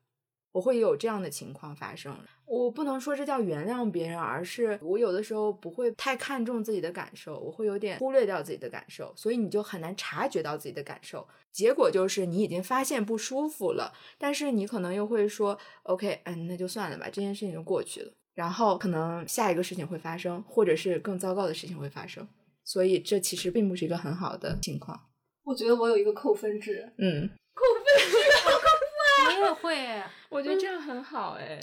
[0.51, 2.17] 我会有这样的情况发生。
[2.47, 11.27] 我不能说这叫原谅别人，而是我有的时候不会太看重自己的感受，我会有点忽略掉自己的感受，所以你就很难察觉到自己的感受。
[11.51, 18.13] 结果就是你已经发现不舒服了，但是你可能又会说，OK，嗯，那就算了吧，这件事情就过去了。
[18.33, 22.25] 然后可能下一个事情会发生，或者是更糟糕的事情会发生。
[22.63, 24.97] 所以这其实并不是一个很好的情况。
[25.43, 31.59] 我觉得我有一个扣分制，嗯，扣分制，扣分，我也会，我觉得这样很好，哎。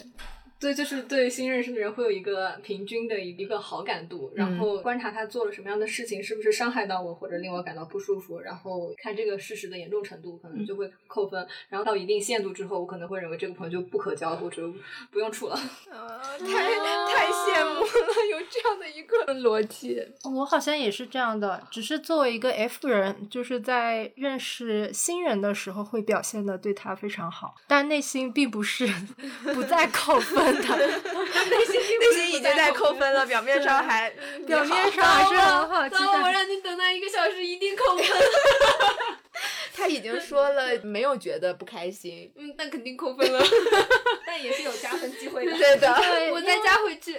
[0.65, 11.47] 对，就是对新认识的人会有一个平均的一个好感度，然后观察他做了什么样的事情，是不是伤害到我或者令我感到不舒服，然后看这个事实的严重程度，可能就会扣分。
[11.69, 14.67] 然后到一定限度之后，我可能会认为这个朋友就不可交，或者
[15.11, 15.55] 不用处了。
[15.85, 17.87] 太太羡慕了，
[18.31, 20.03] 有这样的一个逻辑。
[20.35, 28.89] 我好像也是这样的，只是作为一个 F 人，就是在认识新人的时候会表现的对他非常好，但内心并不是
[29.53, 30.54] 不再扣分。
[30.55, 34.11] 内心内心已经在扣分了，表面上还
[34.47, 35.89] 表面上还是很好。
[35.89, 38.07] 糟了，我让你等待一个小时，一定扣分。
[39.77, 42.33] 他已经说了， 没有觉得不开心。
[42.37, 43.41] 嗯，那肯定扣分了。
[44.25, 45.51] 但也是有加分机会的。
[45.53, 45.89] 对的，
[46.33, 47.13] 我再加回去。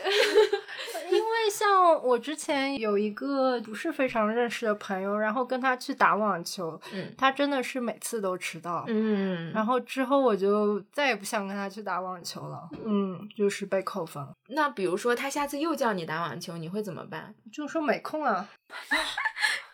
[1.11, 14.25] 因为像我之前有一个不是非常认识的朋友，然后跟他去打网球，嗯，他真的是每次都迟到，嗯，然后之后我就再也不想跟他去打网球了，嗯，就是被扣分。
[14.47, 17.35] 那比如说他下次又叫你打网球，你会怎么办？
[17.51, 18.49] 就说没空啊。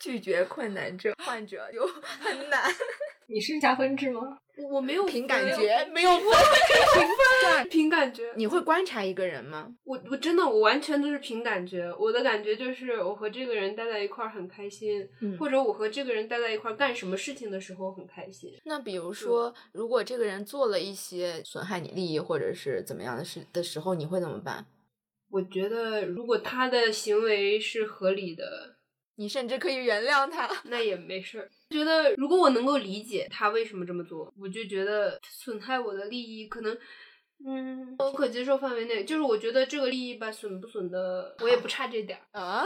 [0.02, 2.62] 拒绝困难症患者就很难。
[3.30, 4.22] 你是加分制吗？
[4.58, 6.20] 我我没有凭感觉，没有分，
[6.94, 7.08] 凭
[7.56, 8.30] 分，凭感觉。
[8.36, 9.74] 你会观察一个人吗？
[9.86, 11.90] 我我真的我完全都是凭感觉。
[11.98, 15.08] 我的感觉就是我和这个人待在一块儿很开心，
[15.40, 18.52] 或者我和这个人待在一块儿干什么事情的时候很开心。
[18.66, 24.66] 那比如说，如果这个人做了一些损害你利益或者是怎么样的事的时候，你会怎么办？
[25.30, 28.76] 我觉得如果他的行为是合理的。
[29.22, 31.48] 你甚至可以原谅他， 那也没事儿。
[31.70, 36.76] 觉得如果我能够理解他为什么这么做，我就觉得损害我的利益可能，
[37.46, 39.06] 嗯，我可接受范围内。
[39.06, 42.66] 就是我觉得这个利益吧，损不损的，我也不差这点儿啊。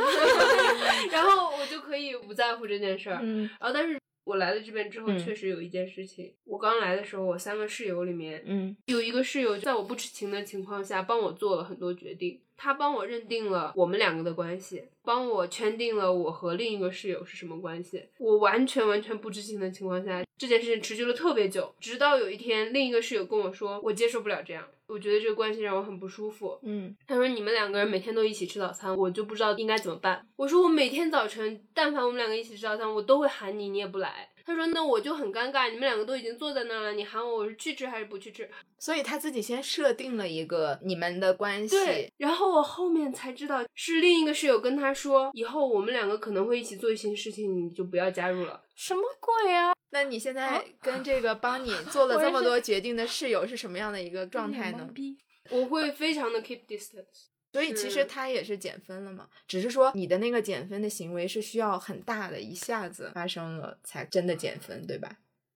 [1.11, 3.19] 然后我就可以不在乎这件事儿。
[3.21, 3.49] 嗯。
[3.59, 6.33] 然后，但是我来了这边之后，确实有一件事情。
[6.45, 12.41] 我刚来的时候，我三个室友里面，嗯，有一个室友在我不知情的情况下帮我做了很多决定。
[12.57, 18.03] 他帮我认定了我们两个的关系，帮我圈定了我和另一个室友是什么关系。
[18.17, 26.57] 我完全完全不知情的情况下，这件事情持续了特别久，直到有一天，另一个室友跟我说，我接受不了这样，我觉得这个关系让我很不舒服。
[26.63, 30.25] 嗯，他说你们两个人每天都一起吃早餐，我就不知道应该怎么办。
[30.35, 34.29] 我说我每天早晨，但凡我们两个一起吃早餐，我都会喊你，你也不来。
[34.45, 41.75] 他说：“那我就很尴尬，你们两个都已经坐在那儿了，你喊我，我是去吃还是不去吃？”所以他自己先设定了一个你们的关系。
[41.75, 48.63] 对，然后我后面才知道是另一个室友跟他说，以后我们两个可能会一起做一些事情，你就不要加入了。
[48.75, 49.73] 什么鬼啊？
[49.89, 54.87] 那你现在跟这个帮你做了这么多决定的室友是什么样的一个状态呢？
[55.49, 57.29] 我会非常的 keep distance。
[57.55, 65.09] 所以其实他也是减分了嘛，只是说你的那个减分的行为是需要很大的一下子发生了才真的减分，对吧？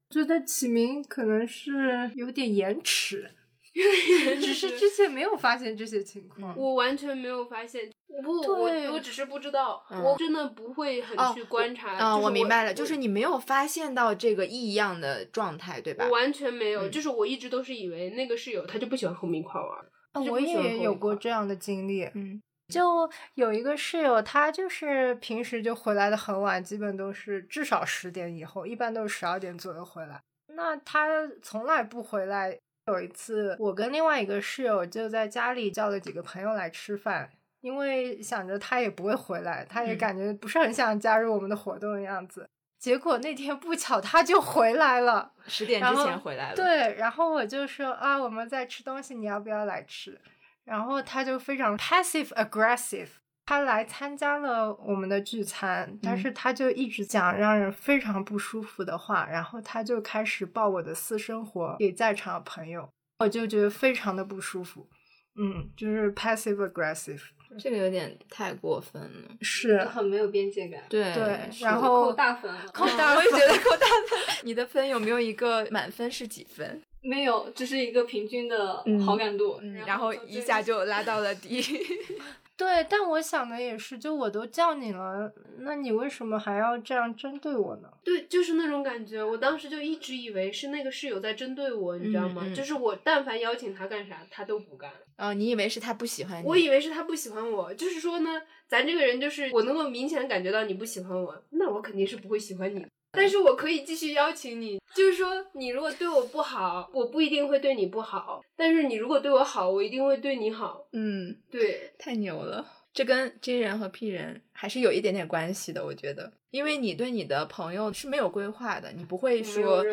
[0.09, 3.29] 觉得起名可能是有点延迟，
[4.41, 7.91] 只是之前没有发现这些情况，我完全没有发现。
[8.07, 11.93] 我不，我我只是不知道，我真的不会很去观察。
[11.93, 16.05] 啊，我明白了，就是你没有发现到这个异样的状态，对吧？
[16.05, 19.85] 我完全没有，就是我一直都是以为那个室友他就不喜欢和我们一块玩。
[20.19, 30.21] 我也有过这样的经历，嗯，就有一个室友，他就是平时就回来的很晚，基本都是至少十点以后，一般都是十二点左右回来。
[30.55, 31.07] 那他
[31.41, 32.57] 从来不回来。
[32.87, 37.29] 有一次，我跟另外一个室友就在家里叫了几个朋友来吃饭，
[37.61, 42.49] 因为想着他也不会回来，他也感觉不是很想加入我们的活动的样子。
[42.79, 46.55] 结果那天不巧他就回来了， 十点之前回来了。
[46.55, 50.19] 对，然后我就说啊，我们在吃东西，你要不要来吃？
[50.63, 53.09] 然后他就非常 passive aggressive，
[53.45, 62.87] 他来参加了我们的聚餐，但是他就一直讲让人非常不舒服的话，然后他就开始爆我的私生活给在场的朋友，
[63.19, 64.87] 我就觉得非常的不舒服。
[65.35, 67.21] 嗯，就是 passive aggressive，
[67.57, 70.83] 这个有点太过分了，是很没有边界感。
[70.89, 74.19] 对对，然后扣大分，扣大分，我也觉得 扣大分。
[74.43, 76.81] 你的分有没有一个满分是几分？
[77.01, 81.63] 没有，只是一个平均的好感度，然后一下就拉到了底。
[82.59, 87.89] 对，但我想的也是，就我都叫你了，那你为什么还要这样针对我呢？
[88.03, 89.23] 对，就是那种感觉。
[89.23, 92.43] 我当时就一直以为是那个室友在针对我，你知道吗？
[92.53, 94.91] 就是我但凡邀请他干啥，他都不干。
[95.17, 96.45] 哦，你以为是他不喜欢你？
[96.45, 97.73] 我以为是他不喜欢我。
[97.73, 102.85] 就是说呢，咱这个人就是我能够明显感觉到你不喜欢我，那我肯定是不会喜欢你。
[103.11, 110.87] 但是我可以继续邀请你，就是说，你如果对我不好，我不一定会对你不好；但是你如果对我好，我一定会对你好。
[110.93, 112.65] 嗯，对，太牛了。
[112.91, 119.85] 这跟 J 人和 P 人还是有一点点关系的，我觉得，因为你对你的朋友是没有规划的，你不会说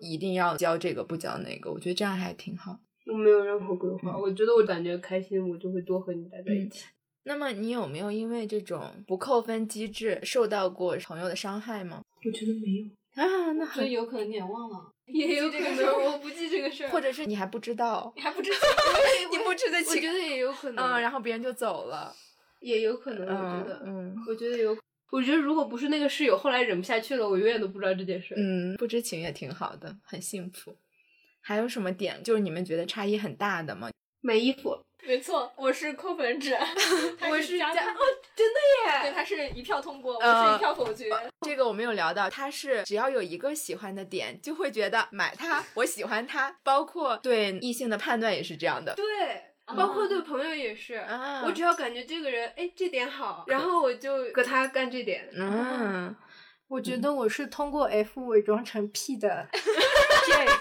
[0.00, 1.70] 一定要交这个不交那个。
[1.70, 2.78] 我觉得这样还挺好。
[3.06, 6.84] 我没有任何规划，我觉得我感觉开心，我就会多和你待在一起。
[7.24, 12.02] 那么你有没有因为这种不扣分机制受到过朋友的伤害吗？
[12.24, 18.56] 我觉得没有啊，那所以有可能你也忘了，也有可能我不记这个事儿，或者是你还不知道，你还不知道，
[19.30, 22.14] 你不知道，我觉得也有可能，嗯，然后别人就走了，
[22.60, 24.76] 也有可能，我觉得，嗯，我觉得有，
[25.10, 30.76] 我觉得如果不是那个室友后来忍不下去了，我永远都不知道这件事，嗯，不知情也挺好的，很幸福。
[31.42, 33.90] 还有什么点就是你们觉得差异很大的吗？
[34.20, 34.78] 没衣服。
[35.04, 36.56] 没错，我是扣分制，
[37.28, 37.98] 我是加哦，
[38.36, 39.02] 真的耶！
[39.02, 41.10] 对，他是一票通过，我是一票否决。
[41.40, 46.56] 这个我没有聊到，他是只要有一个喜欢的点，就会觉得买它，我喜欢它。
[46.62, 49.42] 包括对异性的判断也是这样的，对，
[49.76, 50.94] 包括对朋友也是。
[50.94, 55.28] 啊我只要感觉这个人，哎，这点好，然后我就和他干这点。
[55.36, 56.14] 嗯，
[56.68, 60.46] 我觉得我是通过 F 伪装成 P 的 J。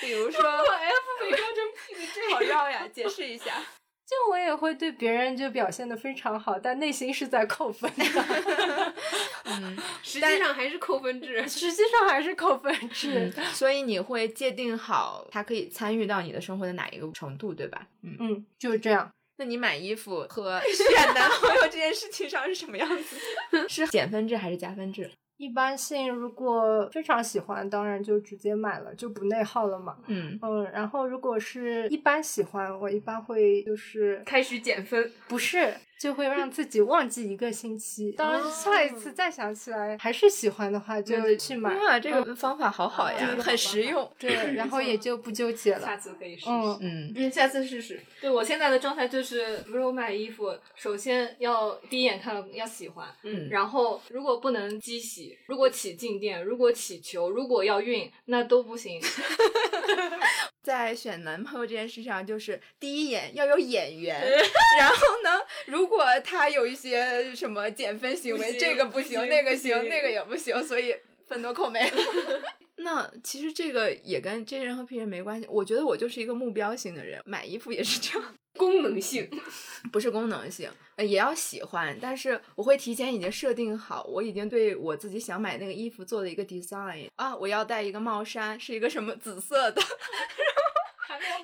[0.00, 1.56] 比如说，F 伪装成
[2.14, 3.54] 这好绕呀，解释一下。
[4.08, 8.04] 就我也会对别人就表现的非常好，但内心是在扣分的。
[9.44, 13.30] 嗯，实际上还是扣分制， 实际上还是扣分制。
[13.52, 17.86] 所以你会界定好他可以参与到你的生活的哪一个程度，对吧？
[18.02, 19.10] 嗯嗯，就是这样。
[19.36, 23.68] 那你买衣服和选男朋友这件事情上是什么样子？
[23.68, 25.10] 是减分制还是加分制？
[25.38, 29.96] 一般性，如果非常喜欢，当然就直接买了，就不内耗了嘛。
[30.08, 35.72] 嗯嗯，然后如果是一般喜欢，我一般会就是开始减分，不是。
[35.98, 41.74] 就会让自己忘记一个星期，当下一次再想起来还是喜欢的话，就去买。
[41.74, 44.08] 哇，这个方法好好呀，很实用。
[44.18, 45.80] 对，然后也就不纠结了。
[45.86, 46.50] 下次可以试试。
[46.50, 48.00] 嗯嗯，下次试试。
[48.20, 59.00] 对我现在的状态就是，比如我买衣服，首先要第一眼看要喜欢，嗯，然后如果不能机洗，如果起静电，如果起球，如果要熨，那都不行。
[60.60, 64.20] 在选男朋友这件事上，就是第一眼要有眼缘，
[64.78, 70.94] 然后呢，如果他有一些什么减分行为，这个不行，那个行，那个也不行，所以
[71.26, 71.96] 分都扣没了。
[72.80, 79.28] 那其实这个也跟真人和 P 人没关系，我觉得我就是一个目标型的人，买衣服也是这样，功能性
[79.90, 89.82] 不是功能性，也要喜欢，但是我会提前已经设定好，我已经对我自己想买那个衣服做了一个 design 啊，我要戴一个帽衫，是一个什么紫色的。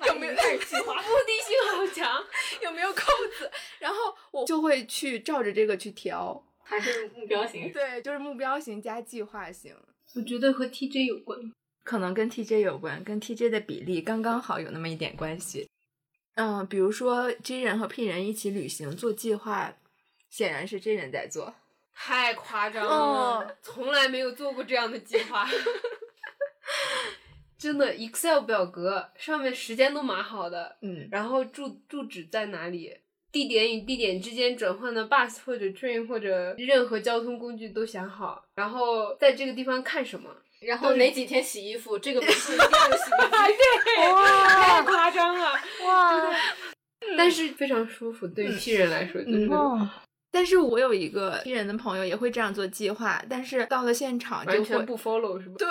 [0.07, 0.95] 有没有计划？
[1.01, 2.23] 目的性好强，
[2.61, 3.49] 有没有扣子？
[3.79, 7.71] 然后我就会去照着这个去调，还是目标型？
[7.71, 9.75] 对，就是目标型加计划型。
[10.15, 11.51] 我觉得和 TJ 有关，
[11.83, 15.69] 可能跟 TJ 有关，跟 TJ 的比例刚刚好有那么一点关系。
[16.35, 19.73] 嗯，比如说 J 人和 P 人一起旅行做计划，
[20.29, 21.55] 显然是 J 人在做，
[21.93, 25.47] 太夸张了，从来没有做过这样的计划。
[27.57, 32.93] 真的，Excel 表格上面时间都码好的，嗯，然后住住址在哪里，
[33.31, 40.29] 地点与地点之间转换的 bus 或者 train 或者任何交通工具都想好，然后在这个地方看什么，
[40.61, 45.51] 然后哪几天洗衣服，这个不是一定要洗衣服，对， 哇，太夸张了，
[45.85, 46.33] 哇，
[47.17, 49.49] 但是非常舒服，对于 P 人来说就是。
[50.31, 55.55] 但是我有一个 P 人的朋友也会这样做计划，但是到了现场完全不 follow 是吧？
[55.57, 55.69] 对。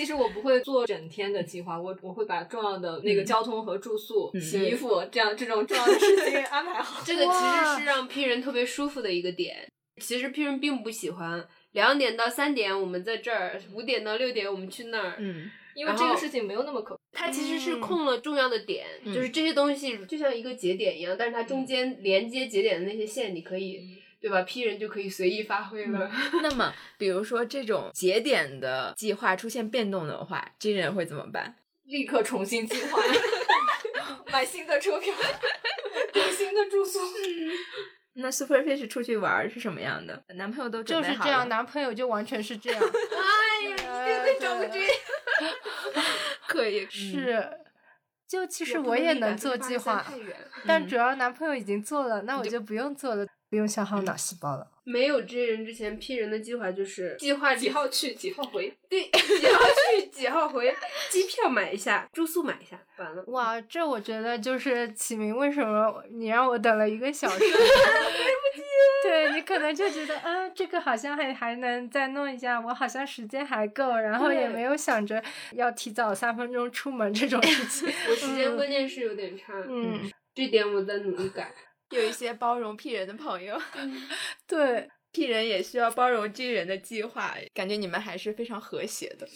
[0.00, 7.02] 但其实我不会做整天的计划，我我会把重要的那个交通和住宿、洗衣服这样这种重要的事情 安排好。
[7.04, 9.68] 这个其实是让 P 人特别舒服的一个点。
[10.00, 15.16] 其实 P 人并不喜欢两点到三点我们在这儿，五点到六点我们去那儿。
[15.18, 15.50] 嗯。
[15.74, 23.80] 因为这个事情没有那么可，它其实是空了重要的点，就是这些东西就像一个节点一样，但是它中间连接节点的那些线，你可以
[24.20, 26.10] 对吧？P 人就可以随意发挥了。
[26.42, 31.56] 那么，比如说这种节点的计划出现变动的话，J 人会怎么办？
[31.84, 33.02] 立刻重新计划，
[34.30, 35.14] 买新的车票，
[36.12, 36.98] 订新的住宿。
[38.14, 40.22] 那 Superfish 出去玩是什么样的？
[40.34, 42.80] 男朋友都就是这样，男朋友就完全是这样。
[42.82, 44.80] 哎呀，一定得找个 J。
[46.46, 47.48] 可以是，
[48.28, 50.04] 就其实我也能做计划，
[50.66, 54.66] 但主要男朋友已经做了，那我就不用做了，不用消耗脑细胞了。
[54.84, 58.72] 没有 J 人之前，P 人的计划就是计划几号去，几号回。
[58.88, 59.60] 对，几号
[59.98, 60.74] 去，几号回，
[61.10, 63.22] 机票买一下，住宿买一下，完了。
[63.28, 67.38] 哇，这我觉得就是启明，为什么你让我等了一个小时？
[69.02, 75.22] 对你可能就觉得，啊，这个好像还还能再弄一下，我好像时间还够，然后也没有想着
[75.52, 77.94] 要提早三分钟出门这种事情。
[78.10, 81.52] 我时间观念是有点差，嗯，这点我在努力改。
[81.90, 83.60] 有一些包容 P 人的朋友，
[84.46, 89.28] 对 P 人也需要包容 J 人的计划，感觉你们还是非常和谐的。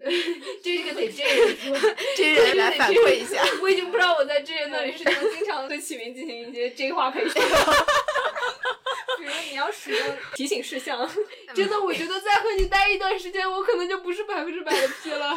[0.62, 1.78] 这个得 J 人说，
[2.16, 3.42] J 人来反馈一下。
[3.62, 7.32] 我已经不知道我在 J 人那里是能经常对启明进行一些 J 话培训。
[9.18, 11.08] 比如你要使用提醒事项，
[11.54, 15.34] 真的，我觉得再和你待一段时间，我可能就不是百分之百的 P 了，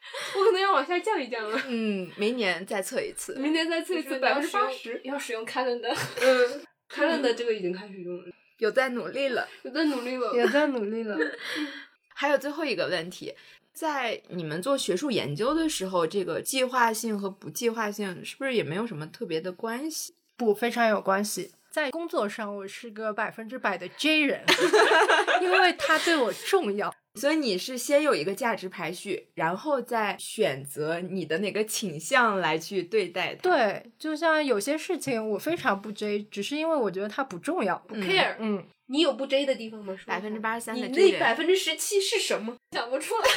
[0.36, 1.60] 我可能要往下降一降了。
[1.68, 5.94] 嗯，明年再测一次，明年再测一次，百分之八十要使用 Calendar。
[6.20, 8.24] 嗯，Calendar 这个已经开始用了，
[8.58, 11.18] 有在努力了，有在努力了，有在努力了。
[12.14, 13.34] 还有最后一个问题，
[13.72, 20.14] 在你们做学术研究的时候，这个计划性和不计划性是不是也没有什么特别的关系？
[20.36, 21.52] 不，非常有关系。
[21.70, 24.44] 在工作上，我是个百分之百的 J 人，
[25.40, 26.92] 因为他对我重要。
[27.20, 33.42] 所以你是先有一个价值排序，然后再选择你的哪个倾向来去对待它。
[33.42, 38.36] 对，就像有些事情我非常不追只是因为我觉得它不重要，不 care。
[38.38, 39.94] 嗯，你有不 J 的地方吗？
[40.06, 42.56] 百分之八十三的 J 那百分之十七是什么？
[42.72, 43.28] 想不出来。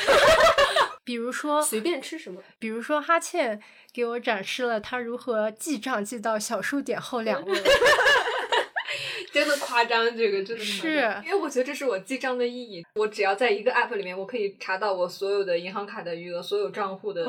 [1.04, 3.62] 比如说随便吃什么，比如说哈欠
[3.92, 7.62] 给我展示了他如何记账记到小数点后两位。
[9.34, 12.86] 真的夸张，这个真的是，因为我觉得这是我记账的意义。
[12.94, 17.26] 我只要在一个 app 里面，我可以查到我所有的银行卡的余额，所有账户的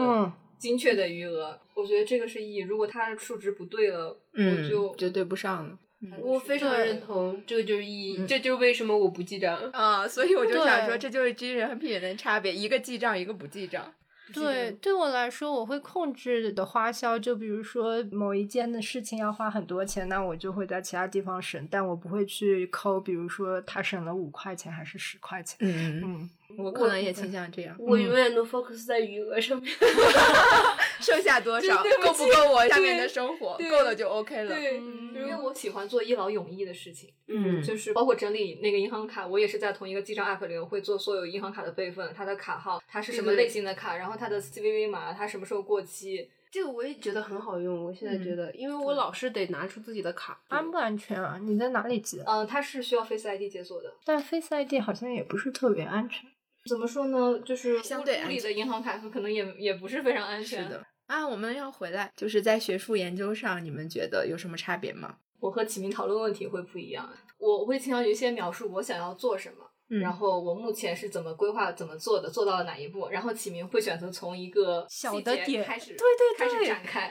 [0.59, 1.59] 精确的余额。
[1.73, 2.59] 我觉得这个是意义。
[2.59, 5.79] 如果它的数值不对了，我就就对不上了。
[6.21, 8.27] 我非常认同，这个就是意义。
[8.27, 10.07] 这就是为什么我不记账啊！
[10.07, 13.91] 所以我就想说，这就是 J 人和 P 人的差别，一个记账，一个不记账。
[14.33, 25.59] 对，对我来说，我会控制的花销，就比如说某一件的事情要花很多钱，那我就会在其他地方省，但我不会去抠，比如说他省了五块钱还是十块钱。
[25.61, 26.31] 嗯嗯。
[26.57, 29.73] 我可能也倾向这样，我永远都 focus 在余额上面，
[31.01, 34.55] 剩下多少够不够我下面的生活，够了就 OK 了。
[34.55, 47.85] 对，因为我喜欢做一劳永逸的事情，嗯，就是包括整理那个银行卡，我也是在同一个记账 app 里会做所有银行卡的备份，它的卡号，它是什么类型的卡，然后它的 CVV 码，它什么时候过期，这个我也觉得很好用。
[47.85, 51.39] 我现在觉得，因为我老是得拿出自己的卡，安不安全啊？
[51.43, 52.21] 你在哪里记？
[52.27, 56.29] 嗯，它是需要 Face ID 解锁的，但 Face ID 好像也不是特别安全。
[56.69, 57.39] 怎么说呢？
[57.45, 61.27] 就是相对物理的银行卡可能也也不是非常安全的啊。
[61.27, 65.17] 我们要回来，就是在学术研究上，你们觉得有什么差别吗？
[65.41, 67.07] 我和启明讨论问题会不一样，
[67.39, 77.11] 我会倾向于先描述我想要做什么，然后我目前是怎么规划、怎么做的，做到了哪一步，然后启明会选择从一个小的点开始，对对对，开始展开。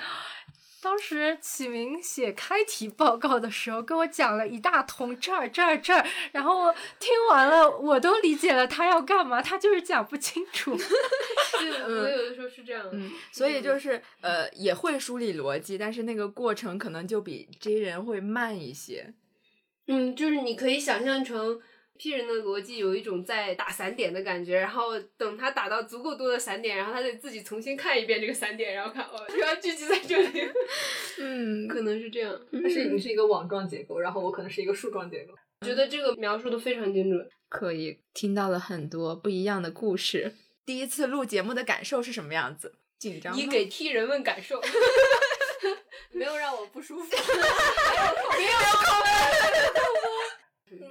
[0.83, 10.77] 当时启明写开题报告的时候，跟我讲了一大通这儿这儿这儿，然后我听完了，我都理解了他要干嘛，他就是讲不清楚。
[10.77, 12.85] 是，我有的时候是这样。
[12.91, 19.13] 嗯，所以就是呃，也会梳理逻辑，但是那个过程可能就比 J 人会慢一些。
[19.87, 21.61] 嗯，就是你可以想象成。
[22.03, 30.41] P 人的逻辑有一种在打散点的感觉，然后等他打到足够多的散点，然后他得自己重新看一遍这个散点，然后看哦，原来聚集在这里。
[31.19, 32.37] 嗯，可能是这样。
[32.61, 35.33] 它是你是一个网状结构，然后我可能是一个树状结构。
[35.61, 40.35] 我觉得这个描述的非常精准，可以听到了很多不一样的故事。
[40.65, 42.75] 第一次录节目的感受是什么样子？
[42.99, 44.61] 紧张，你给替人问感受，
[46.11, 50.12] 没有让我不舒服，没有扣分。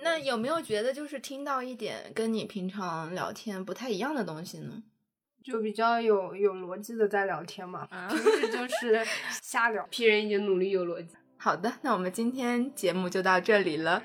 [0.02, 4.82] 那有没有觉得就是听到一点跟你平常聊天不太一样的东西呢？
[5.42, 9.04] 就比较有有逻辑的在聊天嘛，平时就 是
[9.42, 9.86] 瞎聊。
[9.90, 11.16] P 人已经努力有逻辑。
[11.36, 14.02] 好的，那我们今天节目就到这里了。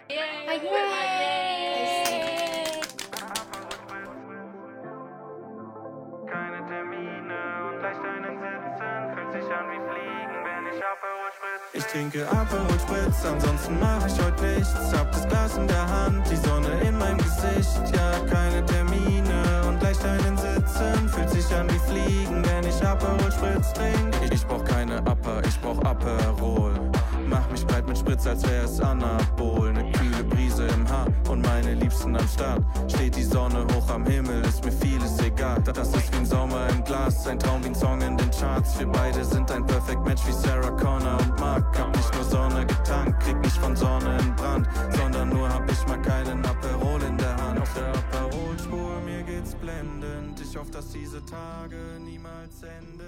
[11.74, 12.77] Ich trinke Aperol
[13.18, 14.94] Spritz, ansonsten mach ich heute nichts.
[14.94, 17.96] Hab das Glas in der Hand, die Sonne in meinem Gesicht.
[17.96, 21.10] Ja, keine Termine und leicht einen Sitzen.
[21.10, 24.16] Fühlt sich an wie Fliegen, wenn ich Aperol Spritz trink.
[24.32, 26.97] Ich brauch keine Upper, ich brauch Aperol.
[27.30, 29.74] Mach mich breit mit Spritz, als wär es Anabol.
[29.74, 32.64] Ne kühle Brise im Haar und meine Liebsten am Start.
[32.88, 35.62] Steht die Sonne hoch am Himmel, ist mir vieles egal.
[35.62, 38.80] Das ist wie ein Sommer im Glas, ein Traum wie ein Song in den Charts.
[38.80, 41.78] Wir beide sind ein Perfect Match wie Sarah Connor und Mark.
[41.78, 45.88] Hab nicht nur Sonne getankt, krieg nicht von Sonne in Brand, sondern nur hab ich
[45.88, 47.60] mal keinen Aperol in der Hand.
[47.60, 50.40] Auf der Aperol-Spur, mir geht's blendend.
[50.40, 53.04] Ich hoffe, dass diese Tage niemals enden.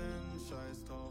[0.49, 1.09] Scheiß drauf,